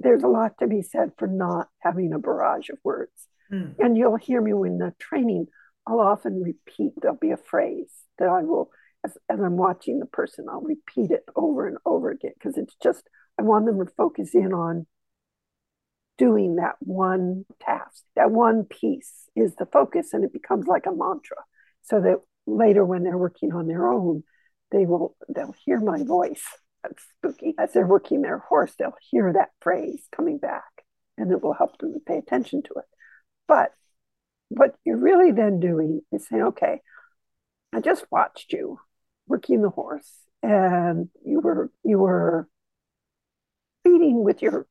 there's 0.00 0.22
a 0.22 0.28
lot 0.28 0.52
to 0.60 0.66
be 0.66 0.82
said 0.82 1.12
for 1.18 1.26
not 1.26 1.68
having 1.80 2.12
a 2.12 2.18
barrage 2.18 2.68
of 2.70 2.78
words. 2.84 3.28
Mm. 3.52 3.74
And 3.78 3.96
you'll 3.96 4.16
hear 4.16 4.40
me 4.40 4.52
when 4.52 4.78
the 4.78 4.94
training, 4.98 5.46
I'll 5.86 6.00
often 6.00 6.42
repeat, 6.42 6.92
there'll 7.00 7.16
be 7.16 7.30
a 7.30 7.36
phrase 7.36 7.90
that 8.18 8.28
I 8.28 8.42
will, 8.42 8.70
as, 9.04 9.16
as 9.28 9.40
I'm 9.40 9.56
watching 9.56 9.98
the 9.98 10.06
person, 10.06 10.46
I'll 10.50 10.60
repeat 10.60 11.10
it 11.10 11.24
over 11.34 11.66
and 11.66 11.78
over 11.84 12.10
again 12.10 12.32
because 12.34 12.56
it's 12.56 12.76
just, 12.82 13.02
I 13.38 13.42
want 13.42 13.66
them 13.66 13.84
to 13.84 13.90
focus 13.96 14.34
in 14.34 14.52
on 14.52 14.86
doing 16.16 16.56
that 16.56 16.76
one 16.80 17.44
task. 17.60 18.02
That 18.16 18.30
one 18.30 18.64
piece 18.64 19.28
is 19.34 19.54
the 19.56 19.66
focus 19.66 20.12
and 20.12 20.24
it 20.24 20.32
becomes 20.32 20.66
like 20.66 20.86
a 20.86 20.94
mantra 20.94 21.38
so 21.82 22.00
that 22.00 22.16
later 22.46 22.84
when 22.84 23.04
they're 23.04 23.16
working 23.16 23.52
on 23.52 23.66
their 23.66 23.88
own, 23.88 24.24
they 24.70 24.84
will, 24.84 25.16
they'll 25.28 25.54
hear 25.64 25.80
my 25.80 26.02
voice 26.02 26.44
that's 26.82 27.04
spooky. 27.18 27.54
As 27.58 27.72
they're 27.72 27.86
working 27.86 28.22
their 28.22 28.38
horse, 28.38 28.74
they'll 28.78 28.94
hear 29.10 29.32
that 29.32 29.50
phrase 29.60 30.06
coming 30.14 30.38
back 30.38 30.84
and 31.16 31.30
it 31.32 31.42
will 31.42 31.54
help 31.54 31.78
them 31.78 31.92
to 31.92 32.00
pay 32.00 32.18
attention 32.18 32.62
to 32.62 32.74
it. 32.76 32.84
But 33.46 33.72
what 34.48 34.74
you're 34.84 34.96
really 34.96 35.32
then 35.32 35.60
doing 35.60 36.00
is 36.12 36.26
saying, 36.26 36.42
okay, 36.42 36.80
I 37.72 37.80
just 37.80 38.06
watched 38.10 38.52
you 38.52 38.78
working 39.26 39.62
the 39.62 39.70
horse 39.70 40.10
and 40.42 41.08
you 41.24 41.40
were 41.40 41.70
you 41.84 41.98
were 41.98 42.48
feeding 43.84 44.22
with 44.24 44.40
your 44.40 44.66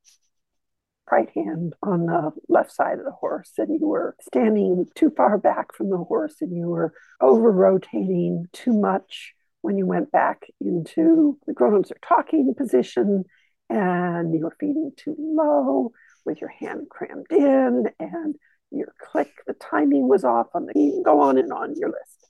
right 1.11 1.29
hand 1.33 1.73
on 1.83 2.05
the 2.05 2.31
left 2.49 2.71
side 2.71 2.99
of 2.99 3.05
the 3.05 3.11
horse 3.11 3.51
and 3.57 3.79
you 3.79 3.87
were 3.87 4.15
standing 4.21 4.85
too 4.95 5.11
far 5.15 5.37
back 5.37 5.73
from 5.73 5.89
the 5.89 5.97
horse 5.97 6.35
and 6.41 6.55
you 6.55 6.67
were 6.67 6.93
over 7.21 7.51
rotating 7.51 8.45
too 8.51 8.73
much 8.73 9.33
when 9.67 9.77
you 9.77 9.85
went 9.85 10.09
back 10.13 10.43
into 10.61 11.37
the 11.45 11.51
grown-ups 11.51 11.91
are 11.91 11.99
talking 12.07 12.55
position 12.55 13.25
and 13.69 14.33
you 14.33 14.39
were 14.39 14.55
feeding 14.61 14.93
too 14.95 15.13
low 15.19 15.91
with 16.25 16.39
your 16.39 16.49
hand 16.49 16.87
crammed 16.89 17.25
in 17.31 17.83
and 17.99 18.35
your 18.71 18.93
click 18.97 19.33
the 19.45 19.53
timing 19.55 20.07
was 20.07 20.23
off 20.23 20.47
on 20.53 20.65
the 20.65 20.71
you 20.73 20.91
can 20.93 21.03
go 21.03 21.19
on 21.19 21.37
and 21.37 21.51
on 21.51 21.75
your 21.75 21.89
list. 21.89 22.29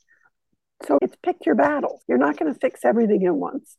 So 0.87 0.97
it's 0.99 1.15
pick 1.21 1.45
your 1.45 1.53
battles. 1.53 2.01
You're 2.07 2.17
not 2.17 2.37
going 2.37 2.51
to 2.51 2.59
fix 2.59 2.83
everything 2.83 3.23
at 3.27 3.35
once. 3.35 3.77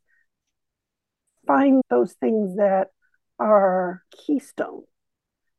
Find 1.44 1.82
those 1.90 2.12
things 2.12 2.58
that 2.58 2.92
are 3.40 4.04
keystone 4.12 4.84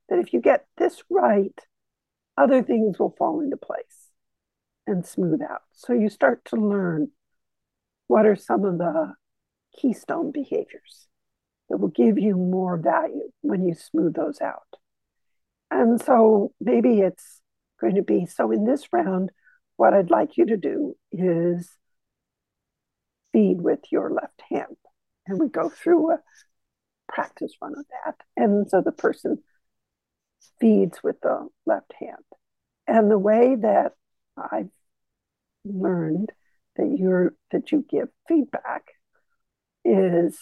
that 0.08 0.20
if 0.20 0.32
you 0.32 0.39
get 0.39 0.68
this 0.77 1.03
right, 1.10 1.60
other 2.38 2.63
things 2.63 2.98
will 2.98 3.13
fall 3.18 3.41
into 3.41 3.58
place 3.58 4.08
and 4.88 5.06
smooth 5.06 5.41
out. 5.41 5.63
So 5.74 5.91
you 5.91 6.08
start 6.08 6.46
to 6.46 6.56
learn 6.56 7.10
what 8.10 8.25
are 8.25 8.36
some 8.36 8.66
of 8.66 8.80
the 8.80 9.13
keystone 9.80 10.32
behaviors 10.32 11.08
that 11.70 11.78
will 11.78 11.89
give 11.89 12.18
you 12.18 12.36
more 12.36 12.75
value 12.75 13.30
when 13.42 13.63
you 13.63 13.75
smooth 13.75 14.16
those 14.16 14.42
out. 14.42 14.78
And 15.70 16.01
so 16.01 16.51
maybe 16.60 17.01
it's 17.01 17.39
going 17.80 17.94
to 17.96 18.01
be 18.01 18.25
so 18.25 18.51
in 18.51 18.66
this 18.66 18.92
round, 18.92 19.30
what 19.78 19.94
I'd 19.94 20.10
like 20.10 20.38
you 20.38 20.48
to 20.48 20.58
do 20.58 20.98
is 21.12 21.70
feed 23.32 23.62
with 23.62 23.80
your 23.92 24.10
left 24.10 24.42
hand. 24.50 24.75
And 25.28 25.39
we 25.39 25.48
go 25.48 25.70
through 25.70 26.13
a 26.13 26.20
practice 27.08 27.54
run 27.62 27.75
of 27.78 27.86
that. 28.04 28.16
And 28.36 28.68
so 28.68 28.82
the 28.82 28.92
person 28.92 29.38
feeds 30.60 31.04
with 31.04 31.22
the 31.22 31.48
left 31.68 31.94
hand. 32.00 32.25
And 32.88 33.12
the 33.12 33.20
way 33.20 33.56
that 33.62 33.92
I've 34.36 34.72
learned 35.63 36.32
that 36.79 36.95
you're 36.98 37.33
that 37.51 37.71
you 37.71 37.86
give 37.89 38.07
feedback 38.27 38.83
is 39.83 40.38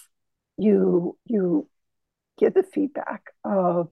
you 0.57 1.17
you 1.25 1.67
give 2.37 2.53
the 2.53 2.63
feedback 2.63 3.23
of 3.43 3.89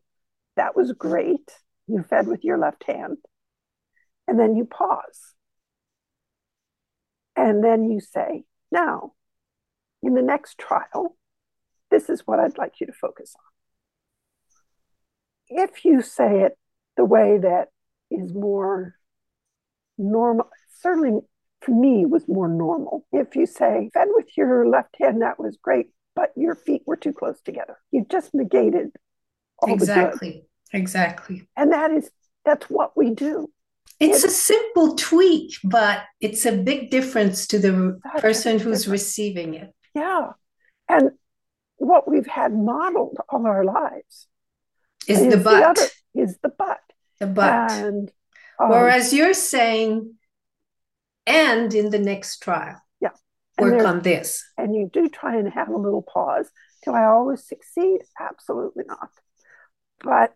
that 0.55 0.75
was 0.75 0.91
great. 0.93 1.51
You 1.87 2.03
fed 2.03 2.27
with 2.27 2.43
your 2.43 2.57
left 2.57 2.83
hand. 2.85 3.17
And 4.27 4.39
then 4.39 4.55
you 4.55 4.65
pause. 4.65 5.33
And 7.35 7.63
then 7.63 7.89
you 7.89 7.99
say, 7.99 8.43
now, 8.71 9.13
in 10.01 10.13
the 10.13 10.21
next 10.21 10.57
trial, 10.57 11.17
this 11.91 12.09
is 12.09 12.21
what 12.25 12.39
I'd 12.39 12.57
like 12.57 12.79
you 12.79 12.87
to 12.87 12.93
focus 12.93 13.35
on. 15.49 15.63
If 15.67 15.85
you 15.85 16.01
say 16.01 16.41
it 16.41 16.57
the 16.97 17.05
way 17.05 17.37
that 17.37 17.67
is 18.09 18.33
more 18.33 18.95
normal, 19.97 20.49
certainly 20.81 21.19
for 21.65 21.71
me 21.71 22.05
was 22.05 22.27
more 22.27 22.47
normal. 22.47 23.05
If 23.11 23.35
you 23.35 23.45
say, 23.45 23.89
fed 23.93 24.07
with 24.11 24.37
your 24.37 24.67
left 24.67 24.95
hand, 24.99 25.21
that 25.21 25.39
was 25.39 25.57
great, 25.61 25.87
but 26.15 26.31
your 26.35 26.55
feet 26.55 26.83
were 26.85 26.95
too 26.95 27.13
close 27.13 27.41
together. 27.41 27.77
You 27.91 28.05
just 28.09 28.33
negated 28.33 28.91
all 29.59 29.73
exactly. 29.73 30.45
Exactly. 30.71 31.47
And 31.55 31.71
that 31.71 31.91
is 31.91 32.09
that's 32.43 32.69
what 32.69 32.95
we 32.95 33.11
do. 33.11 33.51
It's 33.99 34.23
a 34.23 34.29
simple 34.29 34.95
tweak, 34.95 35.55
but 35.63 36.03
it's 36.19 36.45
a 36.45 36.51
big 36.51 36.91
difference 36.91 37.47
to 37.47 37.59
the 37.59 37.99
person 38.17 38.59
who's 38.59 38.87
receiving 38.87 39.53
it. 39.53 39.73
Yeah. 39.93 40.31
And 40.89 41.11
what 41.77 42.09
we've 42.09 42.27
had 42.27 42.53
modeled 42.53 43.17
all 43.29 43.47
our 43.47 43.63
lives 43.63 44.27
is, 45.07 45.21
is 45.21 45.33
the 45.33 45.39
butt. 45.39 45.59
The 45.59 45.67
other, 45.67 45.87
is 46.13 46.37
the 46.43 46.49
butt. 46.49 46.79
The 47.19 47.27
butt. 47.27 47.71
And 47.71 48.11
um, 48.59 48.69
whereas 48.69 49.13
you're 49.13 49.33
saying, 49.33 50.15
and 51.25 51.73
in 51.73 51.89
the 51.89 51.99
next 51.99 52.39
trial, 52.39 52.81
yeah, 52.99 53.11
work 53.57 53.83
on 53.85 54.01
this. 54.01 54.43
And 54.57 54.75
you 54.75 54.89
do 54.91 55.09
try 55.09 55.37
and 55.37 55.51
have 55.51 55.69
a 55.69 55.77
little 55.77 56.01
pause. 56.03 56.49
Do 56.83 56.91
I 56.91 57.05
always 57.05 57.47
succeed? 57.47 58.01
Absolutely 58.19 58.83
not. 58.87 59.09
But 60.03 60.33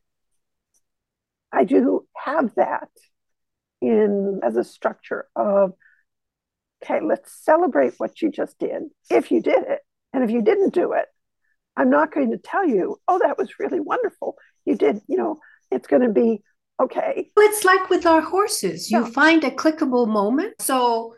I 1.52 1.64
do 1.64 2.08
have 2.16 2.56
that 2.56 2.90
in 3.82 4.40
as 4.44 4.56
a 4.56 4.64
structure 4.64 5.28
of 5.36 5.74
okay, 6.84 7.02
let's 7.02 7.44
celebrate 7.44 7.96
what 7.98 8.22
you 8.22 8.32
just 8.32 8.58
did. 8.58 8.84
If 9.10 9.32
you 9.32 9.42
did 9.42 9.64
it, 9.68 9.80
and 10.14 10.24
if 10.24 10.32
you 10.32 10.42
didn't 10.42 10.74
do 10.74 10.94
it, 10.94 11.08
I'm 11.76 11.90
not 11.90 12.14
going 12.14 12.32
to 12.32 12.38
tell 12.38 12.68
you, 12.68 12.98
oh, 13.08 13.20
that 13.20 13.38
was 13.38 13.60
really 13.60 13.80
wonderful. 13.80 14.36
You 14.66 14.76
did, 14.76 15.02
you 15.08 15.18
know, 15.18 15.40
it's 15.72 15.88
going 15.88 16.02
to 16.02 16.10
be 16.10 16.42
okay. 16.80 17.32
It's 17.38 17.66
like 17.66 17.90
with 17.90 18.06
our 18.06 18.22
horses, 18.22 18.90
you 18.92 19.04
yeah. 19.04 19.10
find 19.12 19.44
a 19.44 19.52
clickable 19.52 20.08
moment. 20.08 20.62
So 20.62 21.16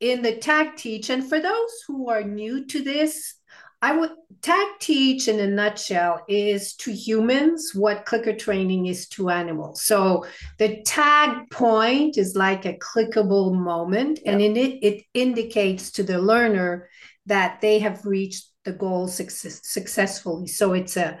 in 0.00 0.22
the 0.22 0.36
tag 0.36 0.76
teach, 0.76 1.10
and 1.10 1.28
for 1.28 1.40
those 1.40 1.72
who 1.86 2.08
are 2.08 2.22
new 2.22 2.66
to 2.66 2.82
this, 2.82 3.34
I 3.82 3.96
would 3.96 4.10
tag 4.42 4.66
teach 4.78 5.26
in 5.26 5.40
a 5.40 5.46
nutshell 5.46 6.22
is 6.28 6.74
to 6.76 6.92
humans 6.92 7.72
what 7.74 8.04
clicker 8.04 8.34
training 8.34 8.86
is 8.86 9.08
to 9.08 9.30
animals. 9.30 9.82
So 9.84 10.26
the 10.58 10.82
tag 10.82 11.50
point 11.50 12.18
is 12.18 12.36
like 12.36 12.66
a 12.66 12.78
clickable 12.78 13.54
moment, 13.54 14.20
yeah. 14.22 14.32
and 14.32 14.42
in 14.42 14.56
it, 14.56 14.78
it 14.82 15.04
indicates 15.14 15.90
to 15.92 16.02
the 16.02 16.18
learner 16.18 16.88
that 17.26 17.60
they 17.60 17.78
have 17.78 18.04
reached 18.04 18.48
the 18.64 18.72
goal 18.72 19.08
success, 19.08 19.60
successfully. 19.64 20.46
So 20.46 20.74
it's 20.74 20.96
a 20.96 21.18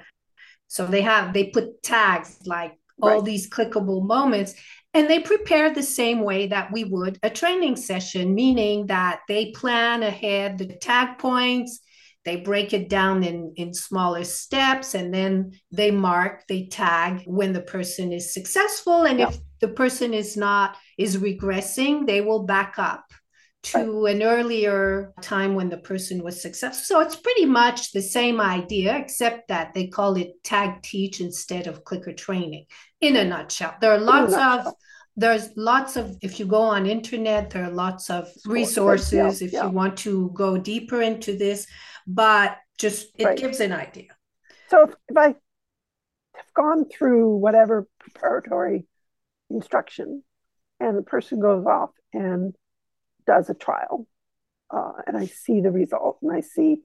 so 0.66 0.86
they 0.86 1.02
have 1.02 1.32
they 1.32 1.46
put 1.46 1.82
tags 1.82 2.38
like 2.44 2.74
all 3.02 3.16
right. 3.16 3.24
these 3.24 3.48
clickable 3.48 4.04
moments 4.04 4.54
and 4.92 5.08
they 5.08 5.20
prepare 5.20 5.72
the 5.72 5.82
same 5.82 6.20
way 6.20 6.48
that 6.48 6.72
we 6.72 6.84
would 6.84 7.18
a 7.22 7.30
training 7.30 7.76
session 7.76 8.34
meaning 8.34 8.86
that 8.86 9.20
they 9.28 9.50
plan 9.52 10.02
ahead 10.02 10.58
the 10.58 10.66
tag 10.66 11.18
points 11.18 11.80
they 12.24 12.36
break 12.36 12.72
it 12.72 12.88
down 12.88 13.22
in 13.22 13.52
in 13.56 13.72
smaller 13.72 14.24
steps 14.24 14.94
and 14.94 15.12
then 15.12 15.52
they 15.72 15.90
mark 15.90 16.44
they 16.48 16.66
tag 16.66 17.22
when 17.26 17.52
the 17.52 17.62
person 17.62 18.12
is 18.12 18.34
successful 18.34 19.04
and 19.04 19.18
yeah. 19.18 19.28
if 19.28 19.38
the 19.60 19.68
person 19.68 20.12
is 20.12 20.36
not 20.36 20.76
is 20.98 21.16
regressing 21.16 22.06
they 22.06 22.20
will 22.20 22.44
back 22.44 22.74
up 22.78 23.04
to 23.62 24.06
an 24.06 24.22
earlier 24.22 25.12
time 25.20 25.54
when 25.54 25.68
the 25.68 25.76
person 25.76 26.22
was 26.22 26.40
successful. 26.40 26.82
So 26.84 27.00
it's 27.00 27.16
pretty 27.16 27.44
much 27.44 27.92
the 27.92 28.00
same 28.00 28.40
idea, 28.40 28.96
except 28.96 29.48
that 29.48 29.74
they 29.74 29.86
call 29.86 30.16
it 30.16 30.42
tag 30.42 30.82
teach 30.82 31.20
instead 31.20 31.66
of 31.66 31.84
clicker 31.84 32.12
training. 32.12 32.66
In 33.00 33.16
a 33.16 33.24
nutshell, 33.24 33.74
there 33.80 33.92
are 33.92 33.98
lots 33.98 34.34
of 34.34 34.72
there's 35.16 35.50
lots 35.56 35.96
of 35.96 36.16
if 36.22 36.38
you 36.38 36.46
go 36.46 36.62
on 36.62 36.86
internet 36.86 37.50
there 37.50 37.64
are 37.64 37.70
lots 37.70 38.10
of 38.10 38.28
resources 38.46 39.12
yeah, 39.40 39.46
if 39.46 39.52
yeah. 39.52 39.64
you 39.64 39.70
want 39.70 39.96
to 39.96 40.30
go 40.34 40.56
deeper 40.56 41.02
into 41.02 41.36
this 41.36 41.66
but 42.06 42.56
just 42.78 43.08
it 43.18 43.24
right. 43.24 43.36
gives 43.36 43.60
an 43.60 43.72
idea 43.72 44.06
so 44.68 44.84
if, 44.84 44.94
if 45.08 45.16
i 45.16 45.26
have 45.26 46.54
gone 46.54 46.84
through 46.88 47.36
whatever 47.36 47.88
preparatory 47.98 48.86
instruction 49.50 50.22
and 50.78 50.96
the 50.96 51.02
person 51.02 51.40
goes 51.40 51.66
off 51.66 51.90
and 52.12 52.54
does 53.26 53.50
a 53.50 53.54
trial 53.54 54.06
uh, 54.70 54.92
and 55.06 55.16
I 55.16 55.26
see 55.26 55.60
the 55.60 55.70
result 55.70 56.18
and 56.22 56.32
I 56.32 56.40
see, 56.40 56.82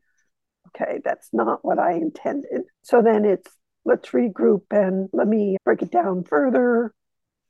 okay, 0.68 1.00
that's 1.04 1.30
not 1.32 1.64
what 1.64 1.80
I 1.80 1.94
intended. 1.94 2.64
So 2.82 3.02
then 3.02 3.26
it's 3.26 3.50
let's 3.86 4.10
regroup 4.10 4.64
and 4.72 5.10
let 5.14 5.28
me 5.28 5.58
break 5.64 5.82
it 5.82 5.92
down 5.92 6.24
further. 6.24 6.94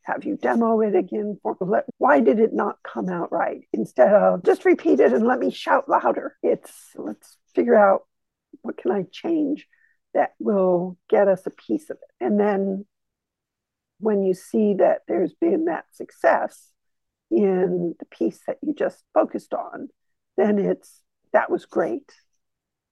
Have 0.04 0.24
you 0.24 0.38
demo 0.38 0.82
it 0.82 0.96
again 0.96 1.40
for 1.42 1.58
let, 1.62 1.86
why 1.98 2.20
did 2.20 2.40
it 2.40 2.54
not 2.54 2.78
come 2.84 3.10
out 3.10 3.32
right? 3.32 3.62
Instead 3.74 4.14
of 4.14 4.44
just 4.44 4.66
repeat 4.66 5.00
it 5.00 5.14
and 5.14 5.26
let 5.26 5.40
me 5.40 5.50
shout 5.50 5.90
louder. 5.90 6.36
It's 6.44 6.92
let's 6.96 7.38
figure 7.56 7.76
out 7.76 8.02
what 8.62 8.78
can 8.78 8.92
I 8.92 9.06
change 9.12 9.68
that 10.14 10.34
will 10.40 10.98
get 11.10 11.28
us 11.28 11.46
a 11.46 11.50
piece 11.50 11.90
of 11.90 11.98
it. 11.98 12.24
And 12.24 12.40
then 12.40 12.86
when 14.00 14.24
you 14.24 14.34
see 14.34 14.76
that 14.76 15.02
there's 15.08 15.34
been 15.34 15.66
that 15.66 15.86
success, 15.94 16.72
in 17.32 17.96
the 18.00 18.06
piece 18.06 18.40
that 18.48 18.58
you 18.62 18.74
just 18.74 19.04
focused 19.14 19.54
on, 19.54 19.90
then 20.38 20.60
it's 20.60 21.02
that 21.34 21.50
was 21.50 21.66
great. 21.66 22.12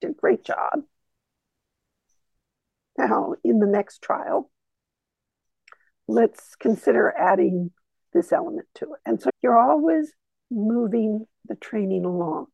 Did 0.01 0.11
a 0.11 0.13
great 0.13 0.43
job. 0.43 0.81
Now, 2.97 3.33
in 3.43 3.59
the 3.59 3.67
next 3.67 4.01
trial, 4.01 4.51
let's 6.07 6.55
consider 6.55 7.13
adding 7.17 7.71
this 8.13 8.31
element 8.31 8.67
to 8.75 8.93
it. 8.93 8.99
And 9.05 9.21
so 9.21 9.29
you're 9.41 9.57
always 9.57 10.11
moving 10.51 11.25
the 11.47 11.55
training 11.55 12.05
along. 12.05 12.47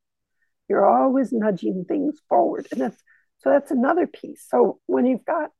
You're 0.69 0.85
always 0.85 1.33
nudging 1.33 1.85
things 1.87 2.21
forward. 2.29 2.67
And 2.71 2.81
that's 2.81 3.01
so 3.39 3.49
that's 3.49 3.71
another 3.71 4.05
piece. 4.05 4.45
So 4.49 4.79
when 4.85 5.05
you've 5.05 5.25
got 5.25 5.51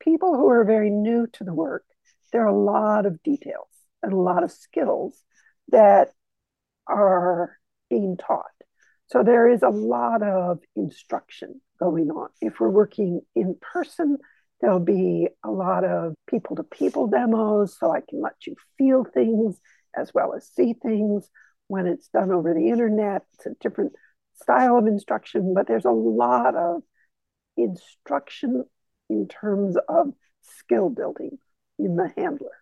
people 0.00 0.34
who 0.34 0.48
are 0.48 0.64
very 0.64 0.90
new 0.90 1.26
to 1.32 1.44
the 1.44 1.54
work, 1.54 1.84
there 2.32 2.42
are 2.42 2.54
a 2.54 2.56
lot 2.56 3.06
of 3.06 3.22
details 3.22 3.68
and 4.02 4.12
a 4.12 4.16
lot 4.16 4.44
of 4.44 4.52
skills 4.52 5.22
that 5.70 6.12
are 6.86 7.56
being 7.88 8.16
taught. 8.16 8.44
So 9.06 9.22
there 9.22 9.48
is 9.48 9.62
a 9.62 9.68
lot 9.68 10.22
of 10.22 10.60
instruction 10.76 11.60
going 11.80 12.10
on. 12.10 12.28
If 12.40 12.60
we're 12.60 12.68
working 12.68 13.22
in 13.34 13.56
person, 13.60 14.18
There'll 14.60 14.78
be 14.78 15.28
a 15.42 15.50
lot 15.50 15.84
of 15.84 16.14
people 16.28 16.56
to 16.56 16.62
people 16.62 17.06
demos 17.06 17.78
so 17.78 17.90
I 17.90 18.00
can 18.06 18.20
let 18.20 18.46
you 18.46 18.56
feel 18.76 19.04
things 19.04 19.58
as 19.96 20.12
well 20.12 20.34
as 20.34 20.46
see 20.46 20.74
things. 20.74 21.30
When 21.68 21.86
it's 21.86 22.08
done 22.08 22.30
over 22.30 22.52
the 22.52 22.68
internet, 22.68 23.22
it's 23.34 23.46
a 23.46 23.54
different 23.60 23.92
style 24.34 24.76
of 24.76 24.86
instruction, 24.86 25.54
but 25.54 25.66
there's 25.66 25.84
a 25.84 25.90
lot 25.90 26.56
of 26.56 26.82
instruction 27.56 28.64
in 29.08 29.28
terms 29.28 29.76
of 29.88 30.12
skill 30.42 30.90
building 30.90 31.38
in 31.78 31.96
the 31.96 32.12
handler. 32.16 32.59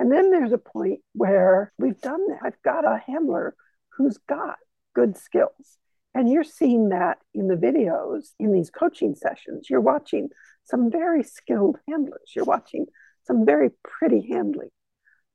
And 0.00 0.10
then 0.10 0.30
there's 0.30 0.52
a 0.52 0.58
point 0.58 1.00
where 1.12 1.74
we've 1.78 2.00
done 2.00 2.26
that. 2.28 2.40
I've 2.42 2.62
got 2.62 2.86
a 2.86 3.02
handler 3.06 3.54
who's 3.90 4.16
got 4.26 4.56
good 4.94 5.14
skills. 5.18 5.76
And 6.14 6.26
you're 6.26 6.42
seeing 6.42 6.88
that 6.88 7.18
in 7.34 7.48
the 7.48 7.54
videos 7.54 8.30
in 8.38 8.50
these 8.50 8.70
coaching 8.70 9.14
sessions. 9.14 9.68
You're 9.68 9.82
watching 9.82 10.30
some 10.64 10.90
very 10.90 11.22
skilled 11.22 11.76
handlers. 11.86 12.32
You're 12.34 12.46
watching 12.46 12.86
some 13.24 13.44
very 13.44 13.72
pretty 13.84 14.26
handling. 14.26 14.70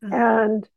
Mm-hmm. 0.04 0.14
And 0.14 0.70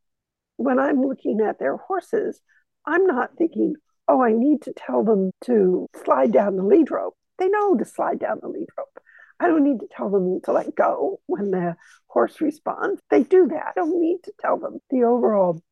when 0.58 0.78
I'm 0.78 1.00
looking 1.00 1.40
at 1.40 1.58
their 1.58 1.78
horses, 1.78 2.42
I'm 2.84 3.06
not 3.06 3.38
thinking, 3.38 3.74
oh, 4.06 4.22
I 4.22 4.32
need 4.32 4.60
to 4.62 4.74
tell 4.74 5.02
them 5.02 5.30
to 5.44 5.86
slide 6.04 6.30
down 6.30 6.56
the 6.56 6.62
lead 6.62 6.90
rope. 6.90 7.16
They 7.38 7.48
know 7.48 7.74
to 7.74 7.86
slide 7.86 8.18
down 8.18 8.40
the 8.42 8.48
lead 8.48 8.68
rope. 8.76 8.97
I 9.40 9.46
don't 9.46 9.64
need 9.64 9.80
to 9.80 9.88
tell 9.88 10.10
them 10.10 10.40
to 10.44 10.52
let 10.52 10.74
go 10.74 11.20
when 11.26 11.50
the 11.50 11.76
horse 12.06 12.40
responds. 12.40 13.00
They 13.10 13.22
do 13.22 13.48
that. 13.48 13.66
I 13.68 13.72
don't 13.74 14.00
need 14.00 14.18
to 14.24 14.32
tell 14.40 14.58
them 14.58 14.80
the 14.90 15.04
overall 15.04 15.62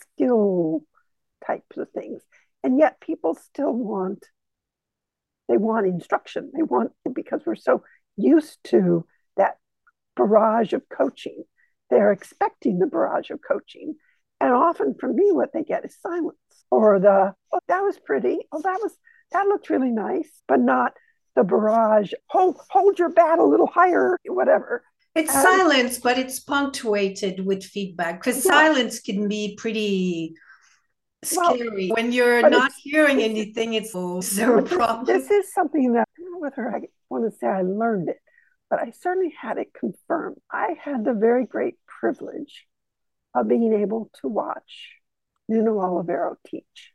skill 0.00 0.84
types 1.46 1.76
of 1.76 1.90
things. 1.90 2.22
And 2.62 2.78
yet 2.78 3.00
people 3.00 3.34
still 3.34 3.72
want 3.72 4.24
they 5.50 5.56
want 5.56 5.86
instruction. 5.86 6.52
They 6.54 6.62
want 6.62 6.92
because 7.12 7.42
we're 7.44 7.56
so 7.56 7.82
used 8.16 8.58
to 8.64 9.04
that 9.36 9.58
barrage 10.16 10.72
of 10.72 10.88
coaching. 10.88 11.42
They're 11.90 12.12
expecting 12.12 12.78
the 12.78 12.86
barrage 12.86 13.30
of 13.30 13.40
coaching. 13.46 13.96
And 14.40 14.52
often 14.52 14.94
for 14.98 15.12
me, 15.12 15.32
what 15.32 15.52
they 15.52 15.64
get 15.64 15.84
is 15.84 15.98
silence 16.00 16.38
or 16.70 17.00
the, 17.00 17.34
oh, 17.52 17.60
that 17.66 17.80
was 17.80 17.98
pretty. 17.98 18.38
Oh, 18.52 18.62
that 18.62 18.78
was, 18.80 18.92
that 19.32 19.46
looked 19.48 19.70
really 19.70 19.90
nice, 19.90 20.30
but 20.46 20.60
not 20.60 20.92
the 21.34 21.44
barrage. 21.44 22.12
Hold, 22.28 22.60
hold 22.70 22.98
your 22.98 23.10
bat 23.10 23.38
a 23.38 23.44
little 23.44 23.66
higher, 23.66 24.18
whatever. 24.26 24.82
It's 25.14 25.34
and, 25.34 25.42
silence, 25.42 25.98
but 25.98 26.18
it's 26.18 26.40
punctuated 26.40 27.44
with 27.44 27.64
feedback 27.64 28.20
because 28.20 28.44
yeah. 28.44 28.52
silence 28.52 29.00
can 29.00 29.28
be 29.28 29.56
pretty 29.56 30.34
scary. 31.24 31.88
Well, 31.88 31.96
when 31.96 32.12
you're 32.12 32.48
not 32.48 32.72
hearing 32.82 33.20
anything, 33.20 33.74
it's 33.74 33.94
a 33.94 34.62
problem. 34.62 35.04
This 35.06 35.30
is 35.30 35.52
something 35.52 35.92
that 35.92 36.08
I 36.16 36.22
don't 36.22 36.32
know 36.32 36.38
whether 36.38 36.74
I 36.74 36.82
want 37.08 37.30
to 37.30 37.36
say 37.38 37.46
I 37.46 37.62
learned 37.62 38.08
it, 38.08 38.18
but 38.68 38.80
I 38.80 38.92
certainly 39.00 39.34
had 39.38 39.58
it 39.58 39.72
confirmed. 39.74 40.36
I 40.50 40.76
had 40.80 41.04
the 41.04 41.14
very 41.14 41.44
great 41.44 41.74
privilege 41.86 42.66
of 43.34 43.48
being 43.48 43.74
able 43.74 44.10
to 44.20 44.28
watch 44.28 44.92
Nuno 45.48 45.80
Oliveira 45.80 46.36
teach. 46.46 46.92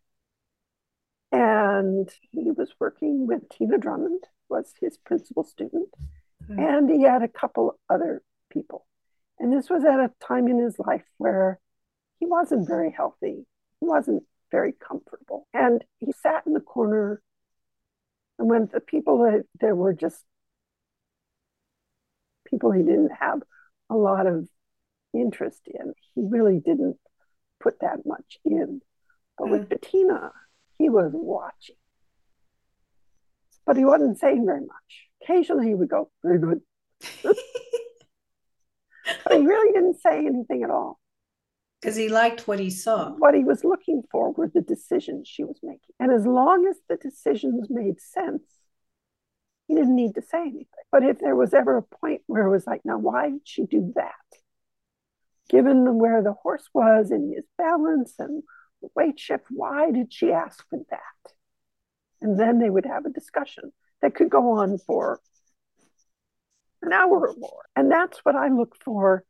And 1.35 2.09
he 2.31 2.51
was 2.51 2.73
working 2.79 3.27
with 3.27 3.49
Tina 3.49 3.77
Drummond, 3.77 4.23
was 4.49 4.73
his 4.79 4.97
principal 4.97 5.43
student, 5.43 5.89
mm-hmm. 6.43 6.59
and 6.59 6.89
he 6.89 7.03
had 7.03 7.23
a 7.23 7.27
couple 7.27 7.79
other 7.89 8.21
people. 8.51 8.85
And 9.39 9.51
this 9.51 9.69
was 9.69 9.83
at 9.83 9.99
a 9.99 10.11
time 10.25 10.47
in 10.47 10.59
his 10.59 10.79
life 10.79 11.03
where 11.17 11.59
he 12.19 12.25
wasn't 12.25 12.67
very 12.67 12.91
healthy 12.91 13.45
He 13.79 13.85
wasn't 13.85 14.23
very 14.51 14.73
comfortable. 14.73 15.47
And 15.53 15.83
he 15.99 16.11
sat 16.11 16.43
in 16.47 16.53
the 16.53 16.61
corner. 16.61 17.21
And 18.39 18.49
when 18.49 18.69
the 18.71 18.79
people 18.79 19.23
that 19.23 19.43
there 19.59 19.75
were 19.75 19.93
just 19.93 20.23
people 22.45 22.71
he 22.71 22.83
didn't 22.83 23.11
have 23.19 23.41
a 23.89 23.95
lot 23.95 24.27
of 24.27 24.47
interest 25.13 25.61
in, 25.67 25.93
he 26.13 26.21
really 26.21 26.59
didn't 26.59 26.97
put 27.59 27.79
that 27.81 28.05
much 28.05 28.37
in. 28.45 28.81
But 29.37 29.49
with 29.49 29.61
mm. 29.63 29.69
Bettina, 29.69 30.31
he 30.77 30.89
was 30.89 31.11
watching. 31.13 31.75
But 33.65 33.77
he 33.77 33.85
wasn't 33.85 34.19
saying 34.19 34.45
very 34.45 34.61
much. 34.61 35.09
Occasionally 35.23 35.67
he 35.67 35.73
would 35.73 35.89
go, 35.89 36.11
very 36.23 36.39
good. 36.39 36.61
but 37.23 37.37
he 39.31 39.45
really 39.45 39.71
didn't 39.73 39.99
say 39.99 40.25
anything 40.25 40.63
at 40.63 40.69
all. 40.69 40.99
Because 41.81 41.95
he 41.95 42.09
liked 42.09 42.47
what 42.47 42.59
he 42.59 42.69
saw. 42.69 43.11
What 43.11 43.35
he 43.35 43.43
was 43.43 43.63
looking 43.63 44.03
for 44.11 44.31
were 44.31 44.49
the 44.51 44.61
decisions 44.61 45.27
she 45.27 45.43
was 45.43 45.59
making. 45.61 45.93
And 45.99 46.11
as 46.11 46.25
long 46.25 46.67
as 46.67 46.77
the 46.89 46.97
decisions 46.97 47.67
made 47.69 48.01
sense, 48.01 48.41
he 49.67 49.75
didn't 49.75 49.95
need 49.95 50.15
to 50.15 50.21
say 50.21 50.41
anything. 50.41 50.65
But 50.91 51.03
if 51.03 51.19
there 51.19 51.35
was 51.35 51.53
ever 51.53 51.77
a 51.77 51.81
point 51.83 52.21
where 52.27 52.45
it 52.45 52.51
was 52.51 52.65
like, 52.67 52.81
now, 52.85 52.97
why 52.97 53.29
did 53.29 53.41
she 53.43 53.65
do 53.65 53.91
that? 53.95 54.13
Given 55.49 55.99
where 55.99 56.23
the 56.23 56.33
horse 56.33 56.67
was 56.73 57.11
and 57.11 57.33
his 57.33 57.45
balance 57.57 58.13
and 58.17 58.43
weight 58.95 59.19
shift, 59.19 59.45
why 59.49 59.91
did 59.91 60.13
she 60.13 60.31
ask 60.31 60.63
for 60.69 60.79
that? 60.89 61.33
And 62.21 62.39
then 62.39 62.59
they 62.59 62.69
would 62.69 62.85
have 62.85 63.05
a 63.05 63.09
discussion 63.09 63.71
that 64.01 64.15
could 64.15 64.29
go 64.29 64.51
on 64.51 64.77
for 64.77 65.19
an 66.81 66.93
hour 66.93 67.27
or 67.27 67.35
more. 67.37 67.63
And 67.75 67.91
that's 67.91 68.19
what 68.23 68.35
I 68.35 68.49
look 68.49 68.75
for 68.83 69.23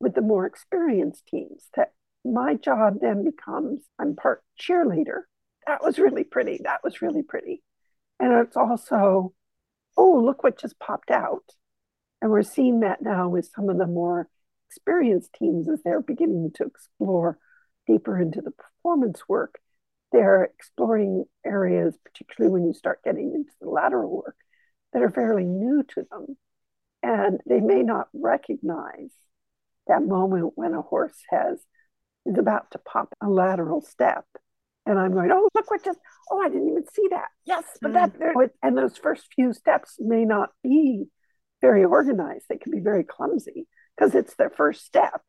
with 0.00 0.14
the 0.14 0.20
more 0.20 0.46
experienced 0.46 1.26
teams 1.26 1.68
that 1.76 1.92
my 2.24 2.54
job 2.54 2.96
then 3.00 3.24
becomes 3.24 3.82
I'm 3.98 4.16
part 4.16 4.42
cheerleader. 4.60 5.22
That 5.66 5.82
was 5.82 5.98
really 5.98 6.24
pretty. 6.24 6.60
That 6.64 6.80
was 6.84 7.02
really 7.02 7.22
pretty. 7.22 7.62
And 8.18 8.32
it's 8.46 8.56
also, 8.56 9.32
oh, 9.96 10.22
look 10.24 10.42
what 10.42 10.58
just 10.58 10.78
popped 10.78 11.10
out. 11.10 11.44
And 12.20 12.30
we're 12.30 12.42
seeing 12.42 12.80
that 12.80 13.02
now 13.02 13.28
with 13.28 13.50
some 13.54 13.68
of 13.68 13.78
the 13.78 13.86
more 13.86 14.28
experienced 14.68 15.32
teams 15.34 15.68
as 15.68 15.80
they're 15.84 16.00
beginning 16.00 16.52
to 16.56 16.64
explore 16.64 17.38
deeper 17.86 18.20
into 18.20 18.40
the 18.40 18.52
performance 18.86 19.22
work. 19.28 19.58
They're 20.12 20.44
exploring 20.44 21.24
areas, 21.44 21.96
particularly 22.04 22.52
when 22.52 22.66
you 22.66 22.72
start 22.72 23.02
getting 23.04 23.32
into 23.34 23.50
the 23.60 23.68
lateral 23.68 24.22
work, 24.24 24.36
that 24.92 25.02
are 25.02 25.10
fairly 25.10 25.44
new 25.44 25.82
to 25.94 26.06
them. 26.10 26.36
And 27.02 27.40
they 27.46 27.60
may 27.60 27.82
not 27.82 28.08
recognize 28.12 29.10
that 29.88 30.02
moment 30.02 30.52
when 30.54 30.74
a 30.74 30.82
horse 30.82 31.18
has 31.30 31.58
is 32.24 32.38
about 32.38 32.70
to 32.72 32.78
pop 32.78 33.12
a 33.20 33.28
lateral 33.28 33.82
step. 33.82 34.24
And 34.84 34.98
I'm 34.98 35.12
going, 35.12 35.30
oh, 35.32 35.48
look 35.54 35.70
what 35.70 35.84
just, 35.84 35.98
oh, 36.30 36.40
I 36.40 36.48
didn't 36.48 36.70
even 36.70 36.84
see 36.92 37.08
that. 37.10 37.28
Yes, 37.44 37.64
but 37.82 37.92
mm. 37.92 37.94
that, 37.94 38.50
and 38.62 38.78
those 38.78 38.96
first 38.96 39.26
few 39.34 39.52
steps 39.52 39.96
may 39.98 40.24
not 40.24 40.50
be 40.62 41.06
very 41.60 41.84
organized. 41.84 42.46
They 42.48 42.58
can 42.58 42.70
be 42.70 42.80
very 42.80 43.02
clumsy 43.02 43.66
because 43.96 44.14
it's 44.14 44.36
their 44.36 44.50
first 44.50 44.84
step. 44.84 45.22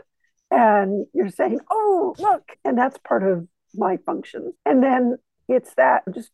And 0.50 1.06
you're 1.14 1.30
saying, 1.30 1.60
oh, 1.70 2.16
look. 2.20 2.44
And 2.64 2.78
that's 2.78 2.98
part 3.00 3.24
of 3.24 3.48
my 3.76 3.98
function. 4.06 4.54
And 4.66 4.82
then 4.82 5.18
it's 5.48 5.74
that 5.76 6.04
just 6.14 6.32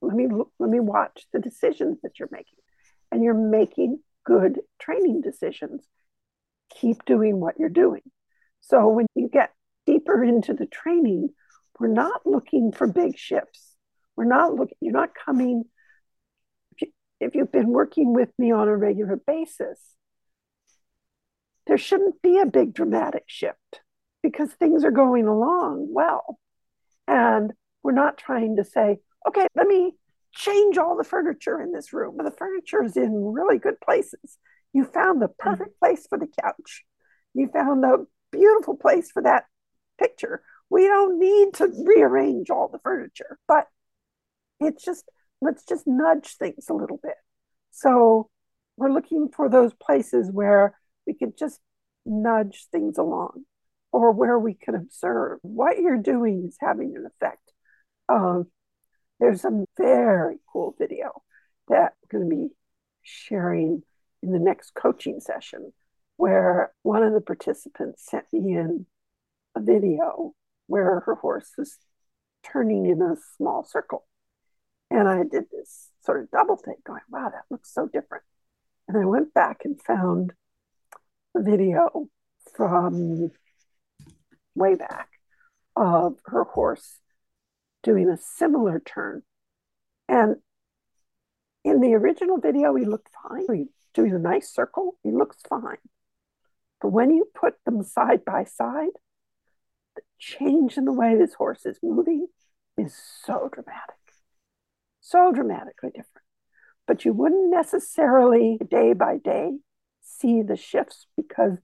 let 0.00 0.14
me 0.14 0.28
let 0.58 0.70
me 0.70 0.80
watch 0.80 1.26
the 1.32 1.40
decisions 1.40 1.98
that 2.02 2.18
you're 2.18 2.28
making. 2.30 2.58
And 3.10 3.22
you're 3.22 3.34
making 3.34 4.00
good 4.24 4.60
training 4.78 5.22
decisions 5.22 5.86
keep 6.70 7.04
doing 7.04 7.40
what 7.40 7.58
you're 7.58 7.68
doing. 7.68 8.02
So 8.60 8.88
when 8.88 9.06
you 9.14 9.28
get 9.28 9.52
deeper 9.86 10.22
into 10.22 10.52
the 10.52 10.66
training, 10.66 11.30
we're 11.78 11.88
not 11.88 12.26
looking 12.26 12.72
for 12.72 12.86
big 12.86 13.18
shifts. 13.18 13.74
We're 14.16 14.24
not 14.24 14.54
looking, 14.54 14.76
you're 14.80 14.92
not 14.92 15.10
coming, 15.14 15.64
if, 16.72 16.82
you, 16.82 16.88
if 17.20 17.34
you've 17.34 17.52
been 17.52 17.70
working 17.70 18.12
with 18.12 18.30
me 18.38 18.52
on 18.52 18.68
a 18.68 18.76
regular 18.76 19.16
basis, 19.16 19.78
there 21.68 21.78
shouldn't 21.78 22.20
be 22.22 22.38
a 22.38 22.46
big 22.46 22.74
dramatic 22.74 23.24
shift 23.26 23.82
because 24.22 24.50
things 24.50 24.84
are 24.84 24.90
going 24.90 25.28
along 25.28 25.88
well. 25.92 26.38
And 27.06 27.52
we're 27.82 27.92
not 27.92 28.18
trying 28.18 28.56
to 28.56 28.64
say, 28.64 28.98
okay, 29.26 29.46
let 29.54 29.66
me 29.66 29.92
change 30.34 30.78
all 30.78 30.96
the 30.96 31.04
furniture 31.04 31.60
in 31.60 31.72
this 31.72 31.92
room. 31.92 32.16
The 32.16 32.30
furniture 32.30 32.82
is 32.82 32.96
in 32.96 33.12
really 33.32 33.58
good 33.58 33.80
places. 33.80 34.38
You 34.72 34.84
found 34.84 35.20
the 35.20 35.26
mm-hmm. 35.26 35.50
perfect 35.50 35.78
place 35.78 36.06
for 36.08 36.18
the 36.18 36.28
couch. 36.42 36.84
You 37.34 37.48
found 37.48 37.82
the 37.82 38.06
beautiful 38.32 38.76
place 38.76 39.10
for 39.10 39.22
that 39.22 39.44
picture. 39.98 40.42
We 40.70 40.86
don't 40.86 41.18
need 41.18 41.54
to 41.54 41.84
rearrange 41.86 42.50
all 42.50 42.68
the 42.68 42.78
furniture, 42.78 43.38
but 43.46 43.66
it's 44.60 44.84
just, 44.84 45.04
let's 45.40 45.64
just 45.64 45.86
nudge 45.86 46.36
things 46.36 46.68
a 46.68 46.74
little 46.74 46.98
bit. 47.02 47.14
So 47.70 48.28
we're 48.76 48.92
looking 48.92 49.28
for 49.34 49.48
those 49.48 49.72
places 49.74 50.30
where 50.30 50.77
we 51.08 51.14
could 51.14 51.36
just 51.36 51.58
nudge 52.04 52.66
things 52.70 52.98
along 52.98 53.44
or 53.90 54.12
where 54.12 54.38
we 54.38 54.54
can 54.54 54.74
observe 54.74 55.38
what 55.42 55.78
you're 55.78 55.96
doing 55.96 56.44
is 56.46 56.56
having 56.60 56.94
an 56.94 57.06
effect. 57.06 57.52
Um, 58.08 58.46
there's 59.18 59.44
a 59.44 59.64
very 59.76 60.36
cool 60.52 60.76
video 60.78 61.22
that 61.68 61.94
I'm 62.02 62.18
going 62.20 62.30
to 62.30 62.36
be 62.36 62.48
sharing 63.02 63.82
in 64.22 64.32
the 64.32 64.38
next 64.38 64.74
coaching 64.74 65.20
session 65.20 65.72
where 66.16 66.72
one 66.82 67.02
of 67.02 67.14
the 67.14 67.20
participants 67.20 68.04
sent 68.08 68.24
me 68.32 68.52
in 68.52 68.86
a 69.56 69.60
video 69.60 70.34
where 70.66 71.00
her 71.00 71.14
horse 71.14 71.52
was 71.56 71.78
turning 72.44 72.86
in 72.86 73.00
a 73.00 73.16
small 73.36 73.64
circle. 73.64 74.06
And 74.90 75.08
I 75.08 75.22
did 75.22 75.44
this 75.50 75.90
sort 76.04 76.20
of 76.20 76.30
double 76.30 76.56
take, 76.56 76.84
going, 76.84 77.02
wow, 77.10 77.30
that 77.30 77.44
looks 77.50 77.72
so 77.72 77.86
different. 77.86 78.24
And 78.88 78.96
I 78.96 79.04
went 79.04 79.34
back 79.34 79.62
and 79.64 79.80
found 79.80 80.32
video 81.36 82.08
from 82.54 83.30
way 84.54 84.74
back 84.74 85.08
of 85.76 86.18
her 86.26 86.44
horse 86.44 87.00
doing 87.82 88.08
a 88.08 88.16
similar 88.16 88.80
turn. 88.80 89.22
And 90.08 90.36
in 91.64 91.80
the 91.80 91.94
original 91.94 92.38
video, 92.38 92.74
he 92.74 92.84
looked 92.84 93.10
fine. 93.22 93.46
He's 93.52 93.68
doing 93.94 94.14
a 94.14 94.18
nice 94.18 94.52
circle. 94.52 94.96
He 95.02 95.10
looks 95.10 95.38
fine. 95.48 95.78
But 96.80 96.90
when 96.90 97.10
you 97.10 97.26
put 97.34 97.54
them 97.64 97.82
side 97.82 98.24
by 98.24 98.44
side, 98.44 98.96
the 99.96 100.02
change 100.18 100.76
in 100.76 100.84
the 100.84 100.92
way 100.92 101.16
this 101.16 101.34
horse 101.34 101.66
is 101.66 101.78
moving 101.82 102.28
is 102.76 102.94
so 103.24 103.48
dramatic, 103.52 103.96
so 105.00 105.32
dramatically 105.32 105.90
different. 105.90 106.24
But 106.86 107.04
you 107.04 107.12
wouldn't 107.12 107.50
necessarily 107.50 108.58
day 108.70 108.92
by 108.92 109.18
day 109.18 109.58
see 110.08 110.42
the 110.42 110.56
shifts 110.56 111.06
because 111.16 111.58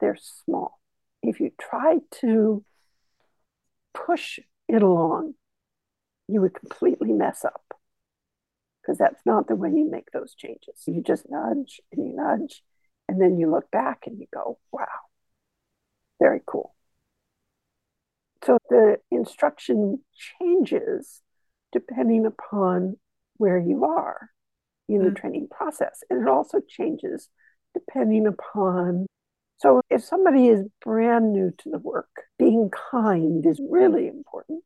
they're 0.00 0.18
small. 0.20 0.80
If 1.22 1.40
you 1.40 1.50
try 1.60 1.98
to 2.22 2.64
push 3.92 4.38
it 4.68 4.82
along, 4.82 5.34
you 6.28 6.40
would 6.40 6.54
completely 6.54 7.12
mess 7.12 7.44
up 7.44 7.74
because 8.80 8.98
that's 8.98 9.20
not 9.26 9.46
the 9.46 9.56
way 9.56 9.70
you 9.70 9.90
make 9.90 10.10
those 10.12 10.34
changes. 10.34 10.82
You 10.86 11.02
just 11.02 11.26
nudge 11.28 11.80
and 11.92 12.06
you 12.06 12.16
nudge, 12.16 12.62
and 13.08 13.20
then 13.20 13.38
you 13.38 13.50
look 13.50 13.70
back 13.70 14.04
and 14.06 14.18
you 14.18 14.26
go, 14.32 14.58
wow, 14.72 14.86
very 16.18 16.40
cool. 16.46 16.74
So 18.44 18.58
the 18.70 18.96
instruction 19.10 20.00
changes 20.40 21.20
depending 21.72 22.24
upon 22.24 22.96
where 23.36 23.58
you 23.58 23.84
are 23.84 24.30
in 24.88 25.04
the 25.04 25.10
mm. 25.10 25.16
training 25.16 25.48
process. 25.50 26.02
And 26.08 26.22
it 26.22 26.28
also 26.28 26.60
changes 26.66 27.28
depending 27.74 28.26
upon. 28.26 29.06
So 29.58 29.82
if 29.90 30.02
somebody 30.02 30.48
is 30.48 30.66
brand 30.82 31.32
new 31.32 31.52
to 31.58 31.70
the 31.70 31.78
work, 31.78 32.24
being 32.38 32.70
kind 32.90 33.44
is 33.44 33.60
really 33.68 34.08
important. 34.08 34.64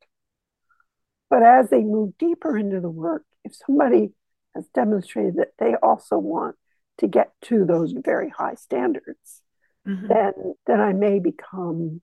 But 1.30 1.42
as 1.42 1.70
they 1.70 1.82
move 1.82 2.16
deeper 2.18 2.56
into 2.56 2.80
the 2.80 2.90
work, 2.90 3.24
if 3.44 3.54
somebody 3.54 4.12
has 4.54 4.66
demonstrated 4.68 5.36
that 5.36 5.52
they 5.58 5.74
also 5.82 6.16
want 6.18 6.56
to 6.98 7.08
get 7.08 7.32
to 7.42 7.64
those 7.64 7.92
very 7.92 8.28
high 8.28 8.54
standards, 8.54 9.42
mm-hmm. 9.86 10.06
then 10.06 10.32
then 10.66 10.80
I 10.80 10.92
may 10.92 11.18
become 11.18 12.02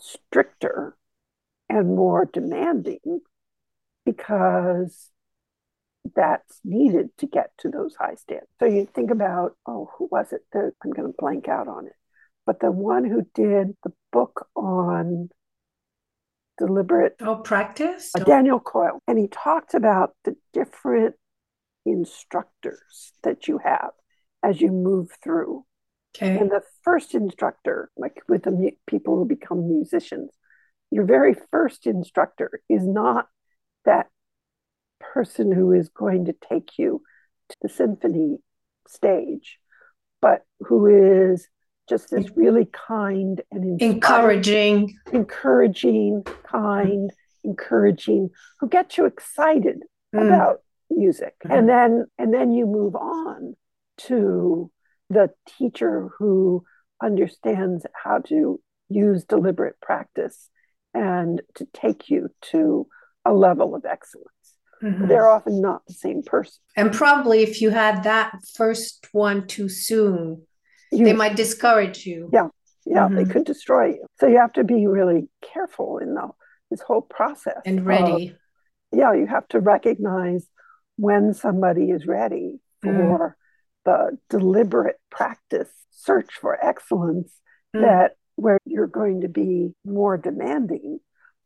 stricter 0.00 0.96
and 1.68 1.96
more 1.96 2.24
demanding 2.32 3.20
because 4.04 5.10
that's 6.14 6.60
needed 6.64 7.08
to 7.18 7.26
get 7.26 7.50
to 7.58 7.68
those 7.68 7.94
high 7.98 8.14
standards. 8.14 8.50
So 8.60 8.66
you 8.66 8.86
think 8.86 9.10
about, 9.10 9.52
oh, 9.66 9.90
who 9.96 10.08
was 10.10 10.32
it 10.32 10.40
that 10.52 10.72
I'm 10.84 10.90
going 10.90 11.08
to 11.08 11.14
blank 11.18 11.48
out 11.48 11.68
on 11.68 11.86
it, 11.86 11.92
but 12.46 12.60
the 12.60 12.70
one 12.70 13.04
who 13.04 13.26
did 13.34 13.76
the 13.84 13.92
book 14.12 14.48
on 14.54 15.28
deliberate 16.58 17.16
oh 17.20 17.36
practice? 17.36 18.10
Uh, 18.16 18.24
daniel 18.24 18.58
coyle 18.58 19.00
and 19.06 19.16
he 19.16 19.28
talked 19.28 19.74
about 19.74 20.10
the 20.24 20.34
different 20.52 21.14
instructors 21.86 23.12
that 23.22 23.46
you 23.46 23.58
have 23.62 23.90
as 24.42 24.60
you 24.60 24.72
move 24.72 25.08
through. 25.22 25.64
Okay. 26.16 26.36
And 26.36 26.50
the 26.50 26.62
first 26.82 27.14
instructor 27.14 27.90
like 27.96 28.22
with 28.28 28.42
the 28.42 28.50
mu- 28.50 28.70
people 28.88 29.16
who 29.16 29.24
become 29.24 29.68
musicians 29.68 30.30
your 30.90 31.04
very 31.04 31.34
first 31.50 31.86
instructor 31.86 32.60
is 32.68 32.86
not 32.86 33.26
that 33.84 34.06
person 35.00 35.52
who 35.52 35.72
is 35.72 35.88
going 35.88 36.26
to 36.26 36.34
take 36.48 36.78
you 36.78 37.02
to 37.48 37.56
the 37.62 37.68
symphony 37.68 38.38
stage 38.86 39.58
but 40.20 40.44
who 40.60 40.86
is 40.86 41.48
just 41.88 42.10
this 42.10 42.26
really 42.36 42.66
kind 42.66 43.40
and 43.50 43.80
encouraging, 43.80 44.98
encouraging, 45.12 46.22
kind, 46.44 47.10
encouraging, 47.44 48.30
who 48.60 48.68
get 48.68 48.98
you 48.98 49.06
excited 49.06 49.78
mm. 50.14 50.26
about 50.26 50.58
music. 50.90 51.34
Mm-hmm. 51.44 51.56
And 51.56 51.68
then 51.68 52.06
and 52.18 52.34
then 52.34 52.52
you 52.52 52.66
move 52.66 52.94
on 52.94 53.56
to 53.98 54.70
the 55.08 55.30
teacher 55.58 56.10
who 56.18 56.64
understands 57.02 57.86
how 57.94 58.18
to 58.18 58.60
use 58.90 59.24
deliberate 59.24 59.80
practice 59.80 60.50
and 60.92 61.40
to 61.54 61.66
take 61.72 62.10
you 62.10 62.28
to 62.50 62.86
a 63.24 63.32
level 63.32 63.74
of 63.74 63.84
excellence. 63.84 64.28
Mm-hmm. 64.82 65.08
They're 65.08 65.28
often 65.28 65.60
not 65.60 65.84
the 65.86 65.94
same 65.94 66.22
person. 66.22 66.60
And 66.76 66.92
probably 66.92 67.42
if 67.42 67.60
you 67.60 67.70
had 67.70 68.04
that 68.04 68.32
first 68.54 69.08
one 69.12 69.46
too 69.46 69.68
soon, 69.68 70.42
you, 70.92 71.04
they 71.04 71.12
might 71.12 71.36
discourage 71.36 72.06
you. 72.06 72.30
Yeah, 72.32 72.48
yeah, 72.86 73.06
mm-hmm. 73.06 73.16
they 73.16 73.24
could 73.24 73.44
destroy 73.44 73.88
you. 73.88 74.06
So 74.20 74.26
you 74.26 74.38
have 74.38 74.52
to 74.54 74.64
be 74.64 74.86
really 74.86 75.28
careful 75.42 75.98
in 75.98 76.14
the, 76.14 76.28
this 76.70 76.80
whole 76.80 77.02
process 77.02 77.60
and 77.64 77.84
ready. 77.84 78.36
yeah, 78.92 79.12
you 79.12 79.26
have 79.26 79.48
to 79.48 79.60
recognize 79.60 80.46
when 80.96 81.34
somebody 81.34 81.90
is 81.90 82.06
ready 82.06 82.60
mm. 82.84 82.96
for 82.96 83.18
mm. 83.28 83.34
the 83.84 84.18
deliberate 84.28 85.00
practice 85.10 85.70
search 85.90 86.32
for 86.40 86.62
excellence 86.64 87.32
mm. 87.74 87.82
that 87.82 88.16
where 88.36 88.58
you're 88.64 88.86
going 88.86 89.22
to 89.22 89.28
be 89.28 89.74
more 89.84 90.16
demanding 90.16 91.00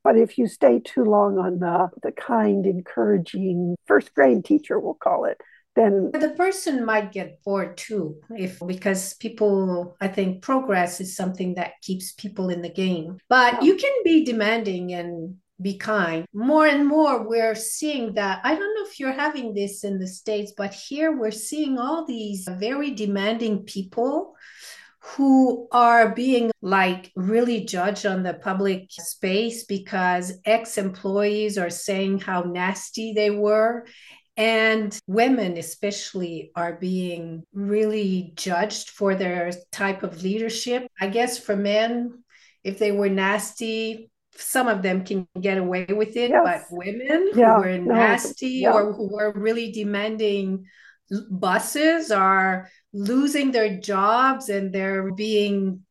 but 0.05 0.17
if 0.17 0.39
you 0.39 0.47
stay 0.47 0.81
too 0.81 1.05
long 1.05 1.39
on 1.39 1.59
the, 1.59 1.91
the 2.03 2.13
kind, 2.13 2.67
encouraging 2.67 3.77
first 3.87 4.15
grade 4.15 4.45
teacher, 4.45 4.79
we'll 4.79 4.95
call 4.95 5.25
it, 5.25 5.41
then 5.75 6.11
the 6.13 6.35
person 6.37 6.85
might 6.85 7.13
get 7.13 7.43
bored 7.45 7.77
too 7.77 8.17
if 8.31 8.61
because 8.67 9.15
people 9.15 9.97
i 10.01 10.09
think 10.09 10.43
progress 10.43 11.01
is 11.01 11.17
something 11.17 11.55
that 11.55 11.81
keeps 11.83 12.13
people 12.13 12.51
in 12.51 12.63
the 12.63 12.69
game 12.69 13.17
but 13.29 13.55
yeah. 13.55 13.61
you 13.63 13.77
can 13.77 13.93
be 14.05 14.25
demanding 14.25 14.93
and 14.93 15.37
be 15.61 15.79
kind 15.79 16.27
more 16.35 16.67
and 16.67 16.87
more 16.87 17.27
we're 17.27 17.55
seeing 17.55 18.15
that 18.15 18.41
i 18.45 18.55
don't 18.55 18.75
know 18.75 18.87
if 18.87 18.99
you're 18.99 19.13
having 19.13 19.55
this 19.55 19.85
in 19.85 19.99
the 19.99 20.09
states 20.09 20.53
but 20.57 20.75
here 20.75 21.17
we're 21.17 21.31
seeing 21.31 21.79
all 21.79 22.05
these 22.05 22.49
very 22.59 22.91
demanding 22.91 23.63
people 23.63 24.35
who 25.05 25.69
are 25.73 26.15
being 26.15 26.51
like 26.63 27.11
really 27.17 27.65
judged 27.65 28.07
on 28.07 28.23
the 28.23 28.35
public 28.35 28.87
space 28.91 29.65
because 29.65 30.33
ex 30.45 30.79
employees 30.79 31.59
are 31.59 31.71
saying 31.71 32.21
how 32.21 32.43
nasty 32.43 33.13
they 33.13 33.31
were 33.31 33.85
and 34.37 34.99
women, 35.07 35.59
especially, 35.59 36.53
are 36.57 36.75
being 36.75 37.45
really 37.53 38.33
judged 38.35 38.91
for 38.91 39.15
their 39.15 39.53
type 39.71 40.03
of 40.03 40.23
leadership. 40.23 40.87
I 41.01 41.09
guess 41.09 41.39
for 41.39 41.55
men, 41.55 42.23
if 42.65 42.79
they 42.79 42.93
were 42.93 43.11
nasty, 43.11 44.11
some 44.37 44.69
of 44.69 44.81
them 44.81 45.05
can 45.05 45.29
get 45.39 45.59
away 45.59 45.85
with 45.85 46.17
it, 46.17 46.31
yes. 46.31 46.43
but 46.71 46.77
women 46.77 47.31
yeah. 47.35 47.57
who 47.57 47.61
were 47.61 47.79
nasty 47.79 48.61
yeah. 48.63 48.73
or 48.73 48.95
who 48.95 49.13
were 49.13 49.33
really 49.35 49.71
demanding 49.71 50.65
bosses 51.31 52.11
are 52.11 52.69
losing 52.93 53.53
their 53.53 53.79
jobs 53.79 54.49
and 54.49 54.73
they're 54.73 55.13
being 55.13 55.83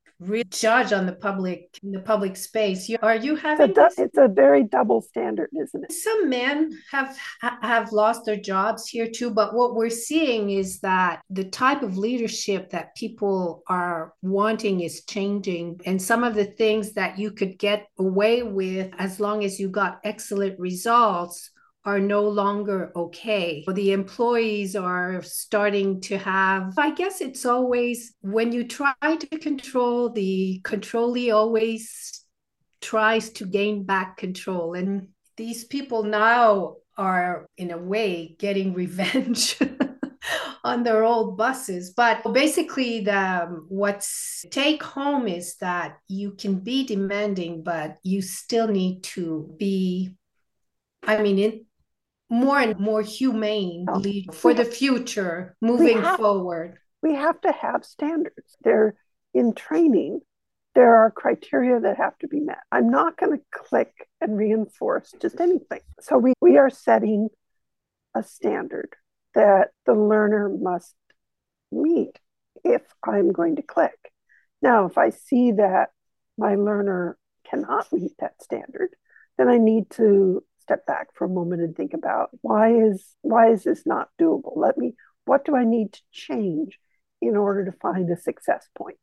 judge 0.50 0.94
on 0.94 1.06
the 1.06 1.14
public 1.14 1.80
in 1.84 1.92
the 1.92 2.00
public 2.00 2.36
space. 2.36 2.88
You, 2.88 2.98
are 3.02 3.16
you 3.16 3.36
having? 3.36 3.72
It's 3.72 3.98
a, 3.98 4.04
it's 4.04 4.18
a, 4.18 4.28
very 4.28 4.64
double 4.64 5.02
standard, 5.02 5.50
isn't 5.60 5.84
it? 5.84 5.92
Some 5.92 6.30
men 6.30 6.78
have 6.92 7.18
have 7.42 7.92
lost 7.92 8.26
their 8.26 8.38
jobs 8.38 8.88
here 8.88 9.08
too, 9.08 9.32
but 9.32 9.54
what 9.54 9.76
we're 9.76 9.90
seeing 9.90 10.52
is 10.52 10.80
that 10.82 11.22
the 11.30 11.46
type 11.46 11.82
of 11.82 11.98
leadership 11.98 12.70
that 12.70 12.96
people 12.96 13.64
are 13.68 14.14
wanting 14.22 14.82
is 14.82 15.04
changing, 15.06 15.82
and 15.86 16.02
some 16.02 16.24
of 16.24 16.36
the 16.36 16.46
things 16.46 16.94
that 16.94 17.18
you 17.18 17.32
could 17.32 17.58
get 17.58 17.88
away 17.98 18.44
with 18.44 18.92
as 18.98 19.20
long 19.20 19.44
as 19.44 19.60
you 19.60 19.70
got 19.70 20.00
excellent 20.04 20.60
results 20.60 21.50
are 21.84 22.00
no 22.00 22.22
longer 22.22 22.92
okay. 22.96 23.64
The 23.68 23.92
employees 23.92 24.76
are 24.76 25.22
starting 25.24 26.00
to 26.02 26.18
have, 26.18 26.74
I 26.78 26.92
guess 26.92 27.22
it's 27.22 27.46
always 27.46 28.14
when 28.22 28.52
you 28.52 28.68
try 28.68 28.94
to 29.02 29.40
control, 29.40 30.10
the 30.10 30.62
controllee 30.64 31.34
always 31.34 32.24
tries 32.82 33.30
to 33.32 33.46
gain 33.46 33.84
back 33.84 34.18
control. 34.18 34.76
And 34.76 35.08
these 35.38 35.64
people 35.64 36.04
now 36.04 36.76
are, 36.98 37.48
in 37.58 37.72
a 37.72 37.78
way, 37.78 38.36
getting 38.38 38.74
revenge. 38.76 39.58
on 40.64 40.84
their 40.84 41.04
old 41.04 41.36
bosses 41.36 41.90
but 41.90 42.22
basically 42.34 43.02
the 43.02 43.18
um, 43.18 43.66
what's 43.68 44.46
take 44.52 44.84
home 44.84 45.28
is 45.28 45.56
that 45.56 45.98
you 46.08 46.32
can 46.34 46.60
be 46.60 46.86
demanding 46.86 47.64
but 47.64 47.98
you 48.04 48.22
still 48.22 48.68
need 48.68 49.02
to 49.02 49.52
be 49.58 50.14
i 51.08 51.20
mean 51.20 51.40
it, 51.40 51.66
more 52.32 52.60
and 52.60 52.80
more 52.80 53.02
humane 53.02 53.86
oh, 53.90 54.02
for 54.32 54.54
the 54.54 54.64
future 54.64 55.56
moving 55.62 56.02
have, 56.02 56.18
forward. 56.18 56.78
we 57.04 57.14
have 57.14 57.40
to 57.42 57.52
have 57.52 57.84
standards. 57.84 58.56
They're 58.64 58.96
in 59.34 59.54
training. 59.54 60.22
There 60.74 60.96
are 60.96 61.12
criteria 61.12 61.82
that 61.82 61.98
have 61.98 62.18
to 62.20 62.30
be 62.30 62.40
met. 62.40 62.60
I'm 62.72 62.90
not 62.90 63.18
going 63.18 63.38
to 63.38 63.44
click 63.52 64.08
and 64.22 64.38
reinforce 64.38 65.14
just 65.22 65.42
anything. 65.42 65.82
So 66.00 66.18
we, 66.18 66.34
we 66.40 66.58
are 66.58 66.70
setting 66.70 67.28
a 68.16 68.24
standard 68.24 68.96
that 69.36 69.72
the 69.86 69.94
learner 69.94 70.50
must 70.50 70.96
meet 71.70 72.18
if 72.64 72.82
I'm 73.06 73.34
going 73.34 73.58
to 73.58 73.62
click. 73.62 73.98
Now, 74.62 74.86
if 74.86 74.98
I 74.98 75.10
see 75.10 75.52
that 75.54 75.90
my 76.38 76.56
learner 76.56 77.18
cannot 77.50 77.92
meet 77.92 78.14
that 78.20 78.42
standard, 78.42 78.96
then 79.38 79.50
I 79.50 79.58
need 79.58 79.90
to 79.92 80.44
step 80.62 80.86
back 80.86 81.08
for 81.16 81.26
a 81.26 81.30
moment 81.30 81.62
and 81.62 81.76
think 81.76 81.94
about 81.94 82.30
why 82.42 82.74
is 82.74 83.16
why 83.22 83.52
is 83.52 83.64
this 83.64 83.86
not 83.86 84.10
doable? 84.20 84.54
Let 84.56 84.78
me 84.78 84.94
what 85.26 85.46
do 85.46 85.56
I 85.56 85.64
need 85.64 85.94
to 85.94 86.02
change 86.12 86.80
in 87.22 87.36
order 87.36 87.66
to 87.66 87.72
find 87.72 88.10
a 88.10 88.18
success 88.18 88.68
point? 88.78 88.98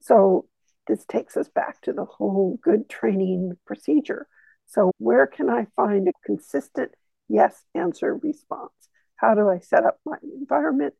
So 0.00 0.46
this 0.86 1.04
takes 1.04 1.36
us 1.36 1.48
back 1.48 1.80
to 1.82 1.92
the 1.92 2.04
whole 2.04 2.58
good 2.62 2.88
training 2.88 3.52
procedure. 3.66 4.28
So 4.66 4.92
where 4.98 5.26
can 5.26 5.50
I 5.50 5.66
find 5.76 6.08
a 6.08 6.12
consistent 6.24 6.92
yes 7.28 7.64
answer 7.74 8.16
response? 8.16 8.72
How 9.16 9.34
do 9.34 9.48
I 9.48 9.58
set 9.58 9.84
up 9.84 9.98
my 10.04 10.16
environment 10.22 10.94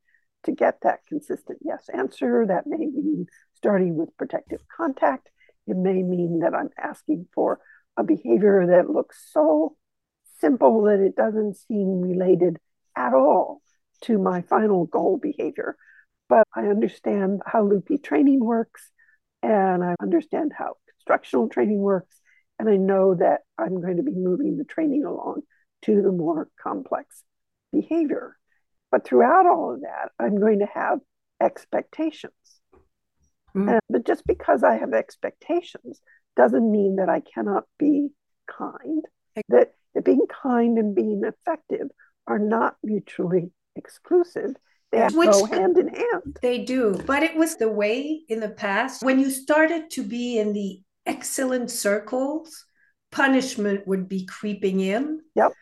to 0.45 0.53
get 0.53 0.81
that 0.83 1.01
consistent 1.09 1.59
yes 1.63 1.89
answer? 1.93 2.47
That 2.47 2.67
may 2.67 2.79
mean 2.79 3.27
starting 3.55 3.97
with 3.97 4.17
protective 4.17 4.61
contact. 4.75 5.29
It 5.67 5.77
may 5.77 6.03
mean 6.03 6.41
that 6.41 6.55
I'm 6.55 6.71
asking 6.79 7.27
for 7.35 7.61
a 7.97 8.05
behavior 8.05 8.67
that 8.69 8.91
looks 8.91 9.31
so 9.33 9.77
simple 10.41 10.83
that 10.83 11.01
it 11.01 11.17
doesn't 11.17 11.57
seem 11.57 12.01
related 12.01 12.59
at 12.97 13.15
all 13.15 13.63
to 14.03 14.19
my 14.19 14.43
final 14.43 14.87
goal 14.87 15.19
behavior. 15.19 15.77
But 16.29 16.47
I 16.55 16.67
understand 16.67 17.43
how 17.47 17.63
loopy 17.63 17.99
training 17.99 18.45
works, 18.45 18.91
and 19.43 19.85
I 19.85 19.95
understand 20.01 20.53
how 20.57 20.75
constructional 20.91 21.49
training 21.49 21.79
works, 21.79 22.21
and 22.59 22.69
I 22.69 22.77
know 22.77 23.15
that 23.15 23.41
I'm 23.57 23.81
going 23.81 23.99
to 23.99 24.03
be 24.03 24.15
moving 24.15 24.57
the 24.57 24.65
training 24.65 25.05
along 25.05 25.43
to 25.83 26.03
the 26.03 26.13
more 26.13 26.49
complex 26.61 27.23
behavior. 27.73 28.37
But 28.91 29.05
throughout 29.05 29.47
all 29.47 29.75
of 29.75 29.83
that, 29.83 30.11
I'm 30.19 30.39
going 30.41 30.61
to 30.61 30.69
have 30.73 30.99
expectations. 31.41 32.33
Mm-hmm. 33.55 33.69
And, 33.69 33.81
but 33.89 34.07
just 34.07 34.27
because 34.27 34.63
I 34.63 34.77
have 34.79 34.93
expectations 34.93 36.01
doesn't 36.37 36.71
mean 36.71 36.97
that 36.97 37.09
I 37.09 37.21
cannot 37.21 37.65
be 37.79 38.11
kind. 38.47 39.05
That, 39.49 39.73
that 39.95 40.05
being 40.05 40.27
kind 40.43 40.79
and 40.79 40.95
being 40.95 41.23
effective 41.25 41.89
are 42.27 42.39
not 42.39 42.77
mutually 42.83 43.51
exclusive. 43.75 44.55
They 44.93 44.99
have 44.99 45.15
Which, 45.15 45.31
go 45.31 45.45
hand 45.47 45.79
in 45.79 45.89
hand. 45.89 46.39
They 46.43 46.59
do. 46.65 47.01
But 47.07 47.23
it 47.23 47.37
was 47.37 47.57
the 47.57 47.69
way 47.69 48.23
in 48.29 48.41
the 48.41 48.49
past 48.49 49.03
when 49.03 49.19
you 49.19 49.31
started 49.31 49.91
to 49.91 50.03
be 50.03 50.39
in 50.39 50.53
the 50.53 50.81
excellent 51.05 51.71
circles, 51.71 52.65
punishment 53.11 53.87
would 53.87 54.09
be 54.09 54.27
creeping 54.27 54.81
in. 54.81 55.21
Yep. 55.35 55.53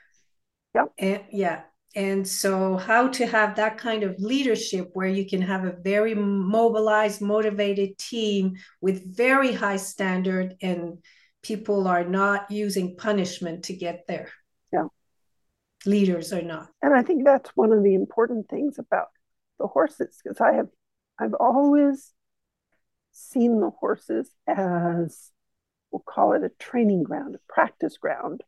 Yep. 0.74 0.92
And 0.98 1.22
yeah. 1.30 1.62
And 1.96 2.26
so, 2.26 2.76
how 2.76 3.08
to 3.08 3.26
have 3.26 3.54
that 3.56 3.78
kind 3.78 4.02
of 4.02 4.18
leadership 4.18 4.90
where 4.94 5.06
you 5.08 5.28
can 5.28 5.40
have 5.42 5.64
a 5.64 5.76
very 5.80 6.14
mobilized, 6.14 7.20
motivated 7.20 7.96
team 7.98 8.56
with 8.80 9.16
very 9.16 9.52
high 9.52 9.76
standard, 9.76 10.56
and 10.60 10.98
people 11.42 11.86
are 11.86 12.04
not 12.04 12.50
using 12.50 12.96
punishment 12.96 13.64
to 13.64 13.76
get 13.76 14.06
there. 14.08 14.30
Yeah. 14.72 14.86
Leaders 15.86 16.32
are 16.32 16.42
not. 16.42 16.68
And 16.82 16.94
I 16.94 17.02
think 17.02 17.24
that's 17.24 17.50
one 17.50 17.72
of 17.72 17.84
the 17.84 17.94
important 17.94 18.48
things 18.48 18.78
about 18.78 19.08
the 19.60 19.68
horses, 19.68 20.20
because 20.22 20.40
I 20.40 20.54
have, 20.54 20.68
I've 21.18 21.34
always 21.34 22.12
seen 23.12 23.60
the 23.60 23.70
horses 23.70 24.28
as, 24.48 25.30
we'll 25.92 26.02
call 26.04 26.32
it 26.32 26.42
a 26.42 26.50
training 26.58 27.04
ground, 27.04 27.36
a 27.36 27.52
practice 27.52 27.98
ground 27.98 28.42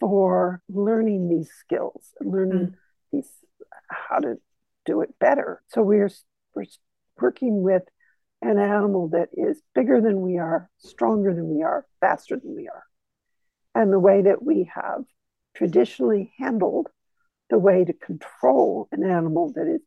for 0.00 0.62
learning 0.68 1.28
these 1.28 1.50
skills, 1.58 2.14
learning 2.20 2.68
mm. 2.68 2.74
these 3.12 3.30
how 3.88 4.18
to 4.18 4.36
do 4.86 5.02
it 5.02 5.18
better. 5.18 5.62
So 5.68 5.82
we're 5.82 6.10
we're 6.54 6.64
working 7.20 7.62
with 7.62 7.82
an 8.42 8.58
animal 8.58 9.08
that 9.10 9.28
is 9.34 9.60
bigger 9.74 10.00
than 10.00 10.22
we 10.22 10.38
are, 10.38 10.70
stronger 10.78 11.34
than 11.34 11.54
we 11.54 11.62
are, 11.62 11.84
faster 12.00 12.36
than 12.36 12.56
we 12.56 12.68
are. 12.68 12.84
And 13.74 13.92
the 13.92 13.98
way 13.98 14.22
that 14.22 14.42
we 14.42 14.70
have 14.74 15.04
traditionally 15.54 16.32
handled 16.38 16.88
the 17.50 17.58
way 17.58 17.84
to 17.84 17.92
control 17.92 18.88
an 18.92 19.04
animal 19.04 19.52
that 19.54 19.66
is 19.66 19.82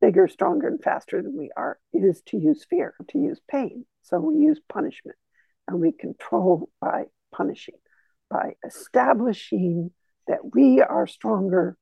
bigger, 0.00 0.26
stronger, 0.26 0.66
and 0.66 0.82
faster 0.82 1.22
than 1.22 1.36
we 1.38 1.50
are 1.56 1.78
is 1.92 2.22
to 2.26 2.38
use 2.38 2.64
fear, 2.68 2.94
to 3.08 3.18
use 3.18 3.40
pain. 3.48 3.86
So 4.02 4.18
we 4.18 4.42
use 4.42 4.60
punishment 4.68 5.16
and 5.68 5.80
we 5.80 5.92
control 5.92 6.68
by 6.80 7.04
punishing 7.32 7.76
by 8.32 8.54
establishing 8.66 9.90
that 10.26 10.54
we 10.54 10.80
are 10.80 11.06
stronger, 11.06 11.76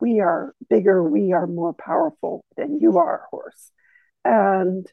we 0.00 0.20
are 0.20 0.54
bigger, 0.68 1.02
we 1.02 1.32
are 1.32 1.46
more 1.46 1.72
powerful 1.72 2.44
than 2.56 2.80
you 2.80 2.98
are, 2.98 3.26
horse. 3.30 3.70
And 4.24 4.86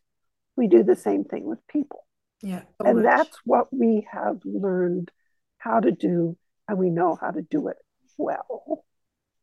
we 0.55 0.67
do 0.67 0.83
the 0.83 0.95
same 0.95 1.23
thing 1.23 1.45
with 1.45 1.65
people. 1.67 2.05
Yeah. 2.41 2.61
So 2.79 2.87
and 2.87 2.97
much. 2.97 3.05
that's 3.05 3.37
what 3.43 3.73
we 3.73 4.07
have 4.11 4.39
learned 4.45 5.11
how 5.57 5.79
to 5.79 5.91
do, 5.91 6.37
and 6.67 6.77
we 6.77 6.89
know 6.89 7.17
how 7.19 7.31
to 7.31 7.41
do 7.41 7.67
it 7.67 7.77
well. 8.17 8.85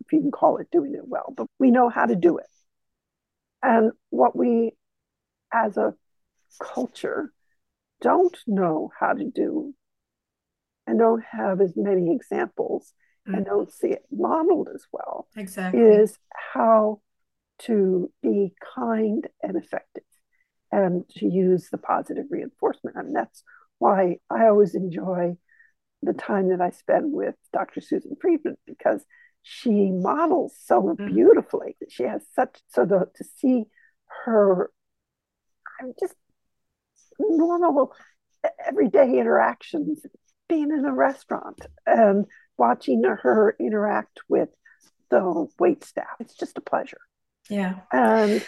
If 0.00 0.12
you 0.12 0.20
can 0.20 0.30
call 0.30 0.58
it 0.58 0.70
doing 0.70 0.94
it 0.94 1.06
well, 1.06 1.32
but 1.36 1.46
we 1.58 1.70
know 1.70 1.88
how 1.88 2.06
to 2.06 2.16
do 2.16 2.38
it. 2.38 2.46
And 3.62 3.92
what 4.10 4.36
we, 4.36 4.72
as 5.52 5.76
a 5.76 5.94
culture, 6.60 7.32
don't 8.00 8.36
know 8.46 8.90
how 8.98 9.12
to 9.12 9.24
do 9.24 9.74
and 10.88 10.98
don't 10.98 11.22
have 11.30 11.60
as 11.60 11.74
many 11.76 12.12
examples 12.12 12.94
mm-hmm. 13.26 13.36
and 13.36 13.46
don't 13.46 13.72
see 13.72 13.88
it 13.88 14.02
modeled 14.10 14.68
as 14.74 14.84
well 14.90 15.28
exactly 15.36 15.80
is 15.80 16.18
how 16.54 17.00
to 17.58 18.10
be 18.22 18.52
kind 18.74 19.28
and 19.42 19.56
effective 19.56 20.04
and 20.72 21.04
to 21.10 21.26
use 21.26 21.68
the 21.70 21.78
positive 21.78 22.24
reinforcement 22.30 22.96
and 22.96 23.14
that's 23.14 23.42
why 23.78 24.16
i 24.30 24.46
always 24.46 24.74
enjoy 24.74 25.36
the 26.02 26.14
time 26.14 26.48
that 26.48 26.60
i 26.60 26.70
spend 26.70 27.12
with 27.12 27.34
dr 27.52 27.80
susan 27.80 28.16
friedman 28.20 28.56
because 28.66 29.04
she 29.42 29.90
models 29.90 30.54
so 30.64 30.82
mm-hmm. 30.82 31.14
beautifully 31.14 31.76
she 31.88 32.04
has 32.04 32.22
such 32.34 32.60
so 32.68 32.84
the, 32.84 33.06
to 33.14 33.24
see 33.36 33.64
her 34.24 34.70
i'm 35.80 35.92
just 36.00 36.14
normal 37.18 37.92
everyday 38.66 39.18
interactions 39.18 40.00
being 40.48 40.70
in 40.70 40.84
a 40.84 40.92
restaurant 40.92 41.66
and 41.86 42.26
watching 42.56 43.04
her 43.04 43.54
interact 43.60 44.20
with 44.28 44.48
the 45.10 45.46
wait 45.58 45.84
staff. 45.84 46.16
It's 46.20 46.34
just 46.34 46.58
a 46.58 46.62
pleasure. 46.62 47.00
Yeah. 47.48 47.76
And 47.92 48.44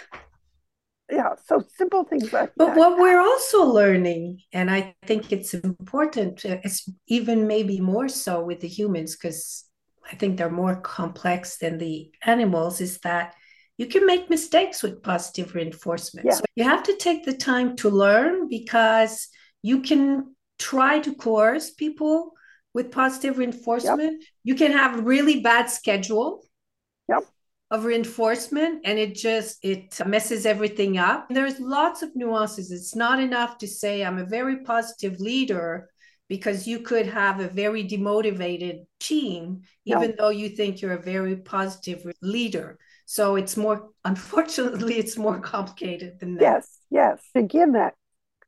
yeah, 1.10 1.34
so 1.46 1.64
simple 1.76 2.04
things 2.04 2.32
like 2.32 2.52
but 2.56 2.68
that. 2.68 2.76
what 2.76 2.98
we're 2.98 3.20
also 3.20 3.64
learning, 3.64 4.42
and 4.52 4.70
I 4.70 4.94
think 5.06 5.32
it's 5.32 5.54
important, 5.54 6.44
it's 6.44 6.88
even 7.08 7.46
maybe 7.46 7.80
more 7.80 8.08
so 8.08 8.44
with 8.44 8.60
the 8.60 8.68
humans, 8.68 9.16
because 9.16 9.64
I 10.10 10.16
think 10.16 10.36
they're 10.36 10.50
more 10.50 10.80
complex 10.80 11.58
than 11.58 11.78
the 11.78 12.10
animals, 12.24 12.80
is 12.80 12.98
that 12.98 13.34
you 13.78 13.86
can 13.86 14.06
make 14.06 14.28
mistakes 14.28 14.82
with 14.82 15.02
positive 15.02 15.54
reinforcement. 15.54 16.26
Yeah. 16.26 16.34
So 16.34 16.44
you 16.54 16.64
have 16.64 16.82
to 16.84 16.96
take 16.96 17.24
the 17.24 17.36
time 17.36 17.76
to 17.76 17.88
learn 17.88 18.48
because 18.48 19.28
you 19.62 19.80
can 19.80 20.34
try 20.60 21.00
to 21.00 21.14
coerce 21.14 21.70
people 21.70 22.32
with 22.74 22.92
positive 22.92 23.38
reinforcement. 23.38 24.20
Yep. 24.20 24.28
You 24.44 24.54
can 24.54 24.72
have 24.72 25.04
really 25.04 25.40
bad 25.40 25.66
schedule 25.70 26.44
yep. 27.08 27.24
of 27.70 27.84
reinforcement 27.84 28.82
and 28.84 28.98
it 28.98 29.14
just 29.16 29.58
it 29.64 29.98
messes 30.06 30.46
everything 30.46 30.98
up. 30.98 31.26
There's 31.30 31.58
lots 31.58 32.02
of 32.02 32.14
nuances. 32.14 32.70
It's 32.70 32.94
not 32.94 33.18
enough 33.18 33.58
to 33.58 33.66
say 33.66 34.04
I'm 34.04 34.18
a 34.18 34.26
very 34.26 34.62
positive 34.62 35.18
leader 35.18 35.88
because 36.28 36.68
you 36.68 36.78
could 36.78 37.06
have 37.06 37.40
a 37.40 37.48
very 37.48 37.82
demotivated 37.84 38.84
team 39.00 39.62
even 39.84 40.14
though 40.16 40.28
you 40.28 40.50
think 40.50 40.80
you're 40.80 40.92
a 40.92 41.02
very 41.02 41.36
positive 41.36 42.06
leader. 42.22 42.78
So 43.06 43.34
it's 43.34 43.56
more 43.56 43.88
unfortunately 44.04 44.94
it's 44.94 45.16
more 45.16 45.40
complicated 45.40 46.20
than 46.20 46.34
that. 46.36 46.42
Yes, 46.42 46.78
yes. 46.90 47.20
Again 47.34 47.72
that 47.72 47.94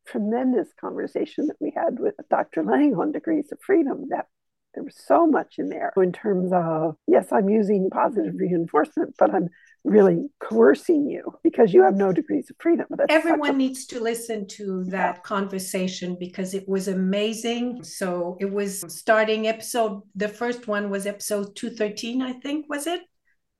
tremendous 0.06 0.68
conversation 0.80 1.46
that 1.46 1.56
we 1.60 1.72
had 1.74 1.98
with 1.98 2.14
Dr. 2.30 2.62
Layng 2.62 2.98
on 2.98 3.12
degrees 3.12 3.50
of 3.52 3.58
freedom 3.60 4.06
that 4.10 4.26
there 4.74 4.84
was 4.84 4.96
so 4.96 5.26
much 5.26 5.56
in 5.58 5.68
there 5.68 5.92
in 5.98 6.12
terms 6.12 6.50
of 6.50 6.96
yes 7.06 7.26
i'm 7.30 7.50
using 7.50 7.90
positive 7.90 8.32
reinforcement 8.34 9.14
but 9.18 9.34
i'm 9.34 9.50
really 9.84 10.28
coercing 10.40 11.08
you 11.08 11.34
because 11.42 11.74
you 11.74 11.82
have 11.82 11.94
no 11.94 12.12
degrees 12.12 12.48
of 12.50 12.56
freedom. 12.60 12.86
Everyone 13.08 13.50
a- 13.50 13.58
needs 13.58 13.86
to 13.86 14.00
listen 14.00 14.46
to 14.48 14.84
that 14.84 15.16
yeah. 15.16 15.20
conversation 15.22 16.16
because 16.18 16.54
it 16.54 16.68
was 16.68 16.88
amazing. 16.88 17.82
So 17.82 18.36
it 18.40 18.50
was 18.50 18.84
starting 18.88 19.48
episode 19.48 20.02
the 20.14 20.28
first 20.28 20.68
one 20.68 20.90
was 20.90 21.06
episode 21.06 21.56
213 21.56 22.22
i 22.22 22.32
think 22.32 22.66
was 22.68 22.86
it? 22.86 23.00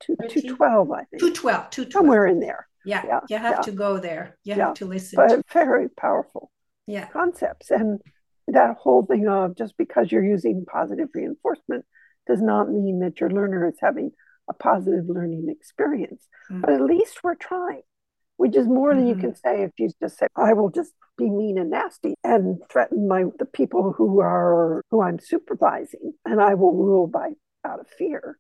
212 0.01 0.91
i 0.91 0.97
think. 1.05 1.21
212 1.21 1.71
212 1.71 1.93
somewhere 1.93 2.27
in 2.27 2.41
there 2.41 2.69
yeah, 2.85 3.03
yeah 3.07 3.21
you 3.29 3.39
have 3.39 3.57
yeah. 3.57 3.61
to 3.63 3.73
go 3.73 3.99
there 3.99 4.37
you 4.45 4.55
yeah. 4.55 4.67
have 4.67 4.75
to 4.75 4.87
listen 4.87 5.17
but 5.17 5.29
to. 5.29 5.43
very 5.53 5.89
powerful 5.89 6.51
yeah 6.87 7.07
concepts 7.07 7.71
and 7.71 8.01
that 8.49 8.77
whole 8.77 9.05
thing 9.05 9.29
of 9.29 9.57
just 9.57 9.77
because 9.77 10.11
you're 10.11 10.25
using 10.25 10.65
positive 10.71 11.09
reinforcement 11.15 11.85
does 12.27 12.41
not 12.41 12.71
mean 12.71 13.01
that 13.01 13.21
your 13.21 13.31
learner 13.31 13.69
is 13.69 13.79
having 13.81 14.11
a 14.49 14.53
positive 14.53 15.05
learning 15.09 15.47
experience. 15.49 16.27
Mm-hmm. 16.51 16.61
But 16.61 16.73
at 16.73 16.81
least 16.83 17.23
we're 17.23 17.35
trying, 17.35 17.83
which 18.37 18.57
is 18.57 18.67
more 18.67 18.91
mm-hmm. 18.91 18.99
than 18.99 19.09
you 19.09 19.15
mm-hmm. 19.15 19.23
can 19.23 19.35
say 19.35 19.63
if 19.63 19.73
you 19.79 19.91
just 20.01 20.19
say, 20.19 20.27
I 20.37 20.53
will 20.53 20.71
just 20.71 20.93
be 21.19 21.29
mean 21.29 21.59
and 21.59 21.71
nasty 21.71 22.15
and 22.25 22.59
threaten 22.71 23.07
my 23.07 23.25
the 23.39 23.45
people 23.45 23.93
who 23.97 24.21
are 24.21 24.83
who 24.91 25.03
I'm 25.03 25.19
supervising 25.19 26.15
and 26.25 26.41
I 26.41 26.55
will 26.55 26.75
rule 26.75 27.07
by 27.07 27.31
out 27.65 27.81
of 27.81 27.87
fear. 27.99 28.39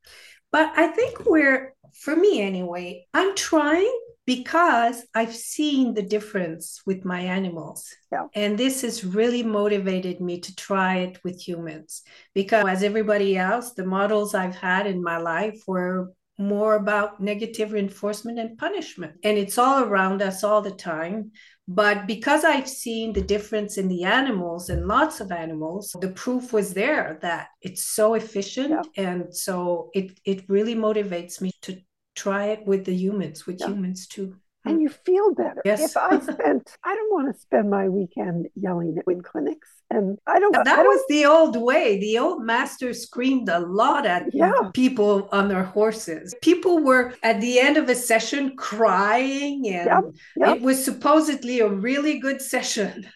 But 0.52 0.72
I 0.76 0.88
think 0.88 1.24
we're 1.24 1.74
for 1.92 2.16
me 2.16 2.40
anyway, 2.40 3.06
I'm 3.12 3.34
trying 3.34 3.98
because 4.24 5.04
I've 5.14 5.34
seen 5.34 5.94
the 5.94 6.02
difference 6.02 6.80
with 6.86 7.04
my 7.04 7.20
animals. 7.20 7.88
Yeah. 8.12 8.26
And 8.34 8.56
this 8.56 8.82
has 8.82 9.04
really 9.04 9.42
motivated 9.42 10.20
me 10.20 10.40
to 10.40 10.54
try 10.54 10.98
it 10.98 11.18
with 11.24 11.40
humans 11.40 12.02
because, 12.34 12.64
as 12.68 12.82
everybody 12.82 13.36
else, 13.36 13.72
the 13.72 13.84
models 13.84 14.34
I've 14.34 14.54
had 14.54 14.86
in 14.86 15.02
my 15.02 15.18
life 15.18 15.62
were 15.66 16.12
more 16.38 16.76
about 16.76 17.20
negative 17.20 17.72
reinforcement 17.72 18.38
and 18.38 18.58
punishment. 18.58 19.14
And 19.22 19.36
it's 19.36 19.58
all 19.58 19.84
around 19.84 20.22
us 20.22 20.44
all 20.44 20.62
the 20.62 20.70
time. 20.70 21.32
But 21.68 22.06
because 22.06 22.44
I've 22.44 22.68
seen 22.68 23.12
the 23.12 23.22
difference 23.22 23.78
in 23.78 23.88
the 23.88 24.04
animals 24.04 24.68
and 24.68 24.86
lots 24.86 25.20
of 25.20 25.30
animals, 25.30 25.94
the 26.00 26.08
proof 26.10 26.52
was 26.52 26.74
there 26.74 27.18
that 27.22 27.48
it's 27.60 27.84
so 27.84 28.14
efficient. 28.14 28.70
Yeah. 28.96 29.10
And 29.10 29.36
so 29.36 29.90
it, 29.94 30.18
it 30.24 30.48
really 30.48 30.74
motivates 30.74 31.40
me 31.40 31.52
to 31.62 31.78
try 32.16 32.46
it 32.46 32.66
with 32.66 32.84
the 32.84 32.94
humans, 32.94 33.46
with 33.46 33.60
yeah. 33.60 33.68
humans 33.68 34.06
too. 34.08 34.36
And 34.64 34.80
you 34.80 34.88
feel 34.88 35.34
better. 35.34 35.60
Yes. 35.64 35.82
If 35.82 35.96
I 35.96 36.20
spent, 36.32 36.76
I 36.84 36.94
don't 36.94 37.12
want 37.12 37.34
to 37.34 37.40
spend 37.40 37.68
my 37.68 37.88
weekend 37.88 38.46
yelling 38.54 38.96
at 38.96 39.06
wind 39.06 39.24
clinics. 39.24 39.68
And 39.90 40.18
I 40.26 40.38
don't. 40.38 40.52
That 40.52 40.68
I 40.68 40.82
don't, 40.82 40.86
was 40.86 41.02
the 41.08 41.26
old 41.26 41.56
way. 41.56 41.98
The 41.98 42.18
old 42.18 42.44
master 42.44 42.94
screamed 42.94 43.48
a 43.48 43.58
lot 43.58 44.06
at 44.06 44.32
yeah. 44.32 44.70
people 44.72 45.28
on 45.32 45.48
their 45.48 45.64
horses. 45.64 46.34
People 46.42 46.78
were 46.78 47.14
at 47.22 47.40
the 47.40 47.58
end 47.58 47.76
of 47.76 47.88
a 47.88 47.94
session 47.94 48.56
crying, 48.56 49.66
and 49.66 49.86
yep. 49.86 50.04
Yep. 50.36 50.56
it 50.56 50.62
was 50.62 50.82
supposedly 50.82 51.60
a 51.60 51.68
really 51.68 52.18
good 52.18 52.40
session. 52.40 53.06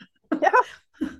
yeah. 0.42 0.50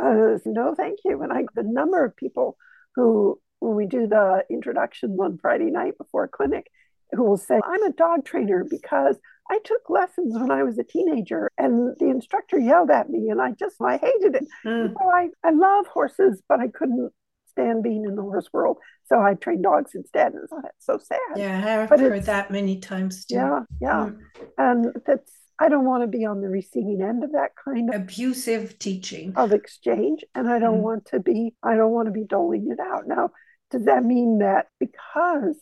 Uh, 0.00 0.38
no, 0.46 0.76
thank 0.76 1.00
you. 1.04 1.20
And 1.22 1.32
I, 1.32 1.44
the 1.56 1.64
number 1.64 2.04
of 2.04 2.14
people 2.14 2.56
who 2.94 3.40
when 3.60 3.74
we 3.74 3.86
do 3.86 4.06
the 4.06 4.44
introduction 4.50 5.16
on 5.20 5.38
Friday 5.38 5.70
night 5.70 5.98
before 5.98 6.24
a 6.24 6.28
clinic 6.28 6.70
who 7.12 7.24
will 7.24 7.36
say, 7.36 7.60
I'm 7.64 7.82
a 7.82 7.92
dog 7.92 8.24
trainer 8.24 8.64
because 8.68 9.16
I 9.50 9.58
took 9.64 9.88
lessons 9.88 10.34
when 10.38 10.50
I 10.50 10.62
was 10.62 10.78
a 10.78 10.84
teenager 10.84 11.50
and 11.56 11.96
the 11.98 12.06
instructor 12.06 12.58
yelled 12.58 12.90
at 12.90 13.08
me 13.08 13.28
and 13.30 13.40
I 13.40 13.52
just, 13.52 13.76
I 13.80 13.96
hated 13.96 14.34
it. 14.36 14.46
Mm. 14.64 14.92
So 14.92 15.10
I, 15.10 15.28
I 15.42 15.50
love 15.50 15.86
horses, 15.86 16.42
but 16.48 16.60
I 16.60 16.68
couldn't 16.68 17.10
stand 17.46 17.82
being 17.82 18.04
in 18.04 18.14
the 18.14 18.22
horse 18.22 18.48
world. 18.52 18.76
So 19.06 19.20
I 19.20 19.34
trained 19.34 19.62
dogs 19.62 19.92
instead. 19.94 20.32
And 20.34 20.42
it's 20.64 20.84
so 20.84 20.98
sad. 20.98 21.18
Yeah, 21.36 21.82
I've 21.82 21.88
but 21.88 22.00
heard 22.00 22.24
that 22.24 22.50
many 22.50 22.78
times 22.78 23.24
too. 23.24 23.36
Yeah, 23.36 23.60
yeah. 23.80 24.10
Mm. 24.10 24.18
And 24.58 24.86
that's 25.06 25.32
I 25.60 25.68
don't 25.68 25.86
want 25.86 26.04
to 26.04 26.06
be 26.06 26.24
on 26.24 26.40
the 26.40 26.48
receiving 26.48 27.00
end 27.02 27.24
of 27.24 27.32
that 27.32 27.50
kind 27.62 27.92
of 27.92 28.02
abusive 28.02 28.78
teaching 28.78 29.32
of 29.34 29.52
exchange. 29.52 30.24
And 30.34 30.48
I 30.48 30.58
don't 30.58 30.78
mm. 30.78 30.82
want 30.82 31.06
to 31.06 31.20
be, 31.20 31.54
I 31.64 31.74
don't 31.74 31.90
want 31.90 32.06
to 32.06 32.12
be 32.12 32.24
doling 32.24 32.68
it 32.70 32.78
out. 32.78 33.08
Now, 33.08 33.30
does 33.70 33.86
that 33.86 34.04
mean 34.04 34.38
that 34.38 34.66
because 34.78 35.56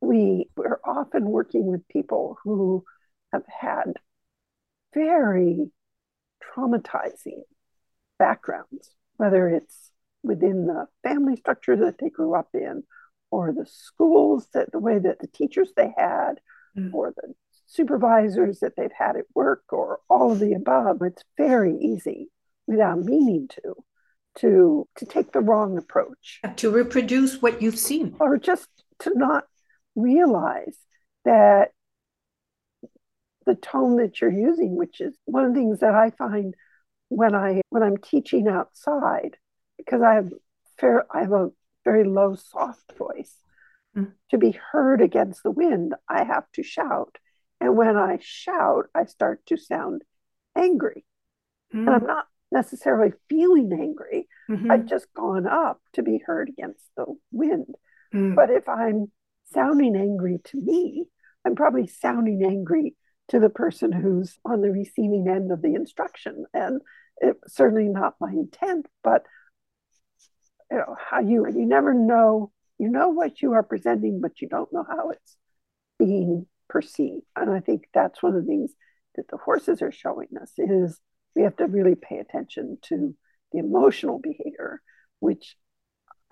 we 0.00 0.48
we're 0.56 0.80
often 0.84 1.24
working 1.24 1.66
with 1.66 1.86
people 1.88 2.38
who 2.42 2.84
have 3.32 3.44
had 3.46 3.94
very 4.94 5.70
traumatizing 6.42 7.42
backgrounds, 8.18 8.94
whether 9.16 9.48
it's 9.48 9.90
within 10.22 10.66
the 10.66 10.86
family 11.02 11.36
structure 11.36 11.76
that 11.76 11.98
they 11.98 12.10
grew 12.10 12.34
up 12.34 12.48
in, 12.54 12.82
or 13.30 13.52
the 13.52 13.66
schools 13.66 14.48
that 14.54 14.72
the 14.72 14.78
way 14.78 14.98
that 14.98 15.20
the 15.20 15.28
teachers 15.28 15.70
they 15.76 15.92
had, 15.96 16.34
mm. 16.76 16.92
or 16.92 17.12
the 17.14 17.34
supervisors 17.66 18.60
that 18.60 18.74
they've 18.76 18.90
had 18.96 19.16
at 19.16 19.24
work, 19.34 19.62
or 19.70 20.00
all 20.08 20.32
of 20.32 20.40
the 20.40 20.54
above. 20.54 21.02
It's 21.02 21.24
very 21.36 21.76
easy 21.76 22.28
without 22.66 22.98
meaning 23.00 23.48
to 23.48 23.74
to 24.38 24.88
to 24.96 25.06
take 25.06 25.32
the 25.32 25.40
wrong 25.40 25.76
approach 25.76 26.40
to 26.56 26.70
reproduce 26.70 27.42
what 27.42 27.60
you've 27.60 27.78
seen 27.78 28.14
or 28.20 28.38
just 28.38 28.68
to 29.00 29.10
not 29.16 29.44
realize 29.96 30.76
that 31.24 31.70
the 33.46 33.54
tone 33.54 33.96
that 33.96 34.20
you're 34.20 34.30
using 34.30 34.76
which 34.76 35.00
is 35.00 35.16
one 35.24 35.44
of 35.44 35.54
the 35.54 35.60
things 35.60 35.80
that 35.80 35.94
i 35.94 36.10
find 36.10 36.54
when 37.08 37.34
i 37.34 37.60
when 37.70 37.82
i'm 37.82 37.96
teaching 37.96 38.46
outside 38.48 39.36
because 39.76 40.02
i 40.02 40.14
have 40.14 40.30
fair 40.78 41.04
i 41.14 41.20
have 41.20 41.32
a 41.32 41.50
very 41.84 42.04
low 42.04 42.34
soft 42.34 42.92
voice 42.96 43.34
mm. 43.96 44.12
to 44.30 44.38
be 44.38 44.58
heard 44.72 45.00
against 45.00 45.42
the 45.42 45.50
wind 45.50 45.94
i 46.08 46.22
have 46.22 46.44
to 46.52 46.62
shout 46.62 47.16
and 47.60 47.76
when 47.76 47.96
i 47.96 48.18
shout 48.20 48.86
i 48.94 49.04
start 49.04 49.44
to 49.46 49.56
sound 49.56 50.02
angry 50.56 51.04
mm. 51.74 51.80
and 51.80 51.90
i'm 51.90 52.06
not 52.06 52.26
necessarily 52.52 53.12
feeling 53.28 53.70
angry. 53.72 54.28
Mm-hmm. 54.48 54.70
I've 54.70 54.86
just 54.86 55.12
gone 55.14 55.46
up 55.46 55.80
to 55.94 56.02
be 56.02 56.20
heard 56.24 56.48
against 56.48 56.84
the 56.96 57.06
wind. 57.30 57.74
Mm. 58.14 58.34
But 58.34 58.50
if 58.50 58.68
I'm 58.68 59.10
sounding 59.52 59.96
angry 59.96 60.38
to 60.44 60.60
me, 60.60 61.06
I'm 61.44 61.54
probably 61.54 61.86
sounding 61.86 62.42
angry 62.44 62.96
to 63.28 63.38
the 63.38 63.50
person 63.50 63.92
who's 63.92 64.38
on 64.44 64.60
the 64.60 64.70
receiving 64.70 65.26
end 65.28 65.52
of 65.52 65.62
the 65.62 65.74
instruction. 65.74 66.44
And 66.52 66.80
it's 67.18 67.54
certainly 67.54 67.88
not 67.88 68.14
my 68.20 68.30
intent, 68.30 68.86
but 69.02 69.24
you 70.70 70.78
know, 70.78 70.96
how 70.98 71.20
you 71.20 71.46
you 71.48 71.66
never 71.66 71.94
know, 71.94 72.52
you 72.78 72.88
know 72.88 73.08
what 73.08 73.42
you 73.42 73.52
are 73.52 73.62
presenting, 73.62 74.20
but 74.20 74.40
you 74.40 74.48
don't 74.48 74.72
know 74.72 74.84
how 74.88 75.10
it's 75.10 75.36
being 75.98 76.46
perceived. 76.68 77.24
And 77.36 77.50
I 77.50 77.60
think 77.60 77.88
that's 77.92 78.22
one 78.22 78.34
of 78.34 78.42
the 78.42 78.48
things 78.48 78.72
that 79.16 79.28
the 79.28 79.36
horses 79.36 79.82
are 79.82 79.92
showing 79.92 80.28
us 80.40 80.52
is 80.56 80.98
we 81.34 81.42
have 81.42 81.56
to 81.56 81.66
really 81.66 81.94
pay 81.94 82.18
attention 82.18 82.78
to 82.82 83.14
the 83.52 83.58
emotional 83.58 84.18
behavior, 84.18 84.80
which 85.18 85.56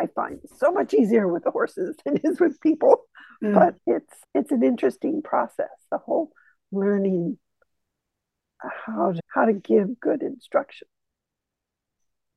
I 0.01 0.07
find 0.07 0.39
so 0.57 0.71
much 0.73 0.95
easier 0.95 1.27
with 1.29 1.45
the 1.45 1.51
horses 1.51 1.97
than 2.05 2.17
it 2.17 2.25
is 2.25 2.41
with 2.41 2.61
people. 2.61 3.05
Mm. 3.43 3.55
But 3.55 3.75
it's 3.87 4.15
it's 4.35 4.53
an 4.53 4.63
interesting 4.63 5.23
process, 5.23 5.71
the 5.91 5.99
whole 5.99 6.31
learning 6.73 7.39
how 8.61 9.13
to, 9.13 9.21
how 9.29 9.45
to 9.45 9.53
give 9.53 10.01
good 10.01 10.23
instruction. 10.23 10.89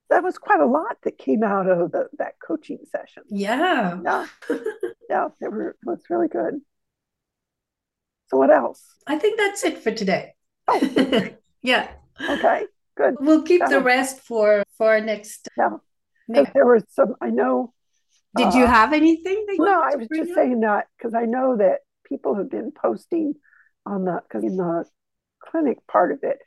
That 0.09 0.24
was 0.24 0.38
quite 0.38 0.59
a 0.59 0.66
lot 0.66 0.97
that 1.03 1.18
came 1.18 1.43
out 1.43 1.70
of 1.70 1.91
the, 1.91 2.09
that 2.20 2.34
coaching 2.45 2.80
session. 2.91 3.24
Yeah. 3.30 3.99
Yeah. 4.03 4.28
yeah, 5.09 5.28
it, 5.39 5.51
were, 5.51 5.70
it 5.70 5.78
was 5.86 6.01
really 6.09 6.28
good. 6.28 6.55
So 8.28 8.38
what 8.38 8.51
else? 8.51 8.84
I 9.07 9.18
think 9.18 9.38
that's 9.38 9.64
it 9.64 9.80
for 9.80 9.91
today. 9.91 10.34
Oh. 10.68 11.30
yeah. 11.62 11.91
Okay, 12.30 12.66
good. 12.95 13.16
We'll 13.20 13.43
keep 13.43 13.66
the 13.68 13.82
rest 13.82 14.20
for 14.22 14.64
for 14.78 14.89
our 14.89 15.01
next. 15.01 15.47
Yeah, 15.57 15.78
there 16.53 16.65
was 16.65 16.84
some. 16.89 17.15
I 17.21 17.29
know. 17.29 17.73
Did 18.36 18.47
uh, 18.47 18.57
you 18.57 18.65
have 18.65 18.93
anything? 18.93 19.45
no, 19.57 19.82
I 19.82 19.95
was 19.95 20.07
just 20.13 20.32
up? 20.32 20.36
saying 20.36 20.61
that 20.61 20.88
because 20.97 21.13
I 21.13 21.25
know 21.25 21.57
that 21.57 21.79
people 22.07 22.36
have 22.36 22.49
been 22.49 22.71
posting 22.71 23.34
on 23.86 24.05
the 24.05 24.21
because 24.27 24.43
in 24.43 24.57
the 24.57 24.86
clinic 25.43 25.79
part 25.88 26.11
of 26.11 26.19
it, 26.23 26.39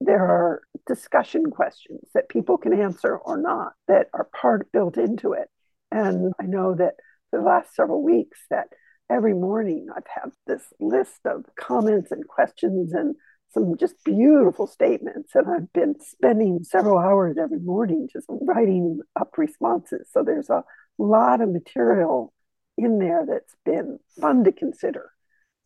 there 0.00 0.24
are 0.24 0.62
discussion 0.86 1.50
questions 1.50 2.08
that 2.14 2.28
people 2.28 2.58
can 2.58 2.72
answer 2.72 3.16
or 3.16 3.36
not 3.36 3.72
that 3.88 4.08
are 4.12 4.28
part 4.40 4.70
built 4.72 4.96
into 4.96 5.32
it. 5.32 5.48
And 5.90 6.32
I 6.40 6.44
know 6.44 6.74
that 6.74 6.94
for 7.30 7.40
the 7.40 7.44
last 7.46 7.74
several 7.74 8.02
weeks 8.02 8.40
that 8.50 8.68
every 9.10 9.34
morning 9.34 9.88
I've 9.94 10.06
had 10.06 10.32
this 10.46 10.62
list 10.80 11.20
of 11.24 11.44
comments 11.58 12.12
and 12.12 12.26
questions 12.26 12.92
and 12.92 13.14
some 13.56 13.76
just 13.78 14.04
beautiful 14.04 14.66
statements. 14.66 15.34
And 15.34 15.46
I've 15.48 15.72
been 15.72 15.98
spending 16.00 16.62
several 16.62 16.98
hours 16.98 17.38
every 17.40 17.60
morning 17.60 18.08
just 18.12 18.26
writing 18.28 19.00
up 19.18 19.38
responses. 19.38 20.08
So 20.12 20.22
there's 20.22 20.50
a 20.50 20.62
lot 20.98 21.40
of 21.40 21.48
material 21.48 22.34
in 22.76 22.98
there 22.98 23.24
that's 23.26 23.56
been 23.64 23.98
fun 24.20 24.44
to 24.44 24.52
consider. 24.52 25.10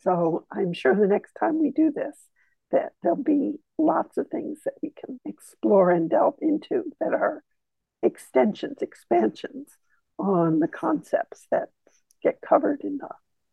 So 0.02 0.46
I'm 0.52 0.72
sure 0.72 0.94
the 0.94 1.08
next 1.08 1.32
time 1.38 1.60
we 1.60 1.72
do 1.72 1.90
this, 1.90 2.16
that 2.70 2.92
there'll 3.02 3.22
be 3.22 3.54
lots 3.76 4.16
of 4.16 4.28
things 4.28 4.60
that 4.64 4.74
we 4.82 4.90
can 4.90 5.18
explore 5.26 5.90
and 5.90 6.08
delve 6.08 6.36
into 6.40 6.84
that 7.00 7.12
are 7.12 7.42
extensions, 8.02 8.78
expansions 8.82 9.68
on 10.16 10.60
the 10.60 10.68
concepts 10.68 11.48
that 11.50 11.70
get 12.22 12.40
covered 12.40 12.82
in 12.82 12.98
the 12.98 13.08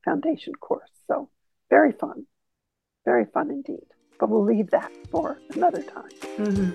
foundation 0.05 0.53
course. 0.53 0.91
So 1.07 1.29
very 1.71 1.91
fun, 1.91 2.27
very 3.03 3.25
fun 3.25 3.49
indeed 3.49 3.87
but 4.19 4.29
we'll 4.29 4.43
leave 4.43 4.69
that 4.71 4.91
for 5.09 5.39
another 5.53 5.83
time. 5.83 6.09
Mm-hmm. 6.37 6.71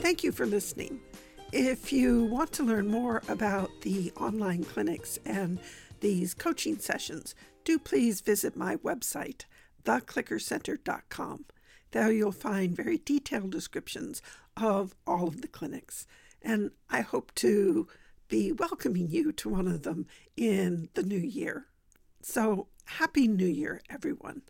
Thank 0.00 0.24
you 0.24 0.32
for 0.32 0.46
listening. 0.46 1.00
If 1.52 1.92
you 1.92 2.24
want 2.24 2.52
to 2.52 2.62
learn 2.62 2.88
more 2.88 3.22
about 3.28 3.70
the 3.82 4.12
online 4.16 4.64
clinics 4.64 5.18
and 5.24 5.60
these 6.00 6.34
coaching 6.34 6.78
sessions, 6.78 7.34
do 7.64 7.78
please 7.78 8.20
visit 8.20 8.56
my 8.56 8.76
website, 8.76 9.44
theclickercenter.com. 9.84 11.44
There 11.92 12.10
you'll 12.10 12.32
find 12.32 12.74
very 12.74 12.98
detailed 12.98 13.50
descriptions 13.50 14.22
of 14.56 14.94
all 15.06 15.28
of 15.28 15.42
the 15.42 15.48
clinics. 15.48 16.06
And 16.40 16.70
I 16.90 17.02
hope 17.02 17.34
to 17.36 17.86
be 18.28 18.50
welcoming 18.50 19.08
you 19.10 19.30
to 19.32 19.48
one 19.48 19.68
of 19.68 19.82
them 19.82 20.06
in 20.36 20.88
the 20.94 21.02
new 21.02 21.18
year. 21.18 21.66
So, 22.22 22.68
Happy 22.84 23.26
New 23.26 23.46
Year, 23.46 23.80
everyone. 23.90 24.42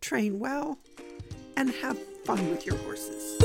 Train 0.00 0.38
well 0.38 0.78
and 1.56 1.70
have 1.70 1.98
fun 2.24 2.50
with 2.50 2.66
your 2.66 2.76
horses. 2.78 3.38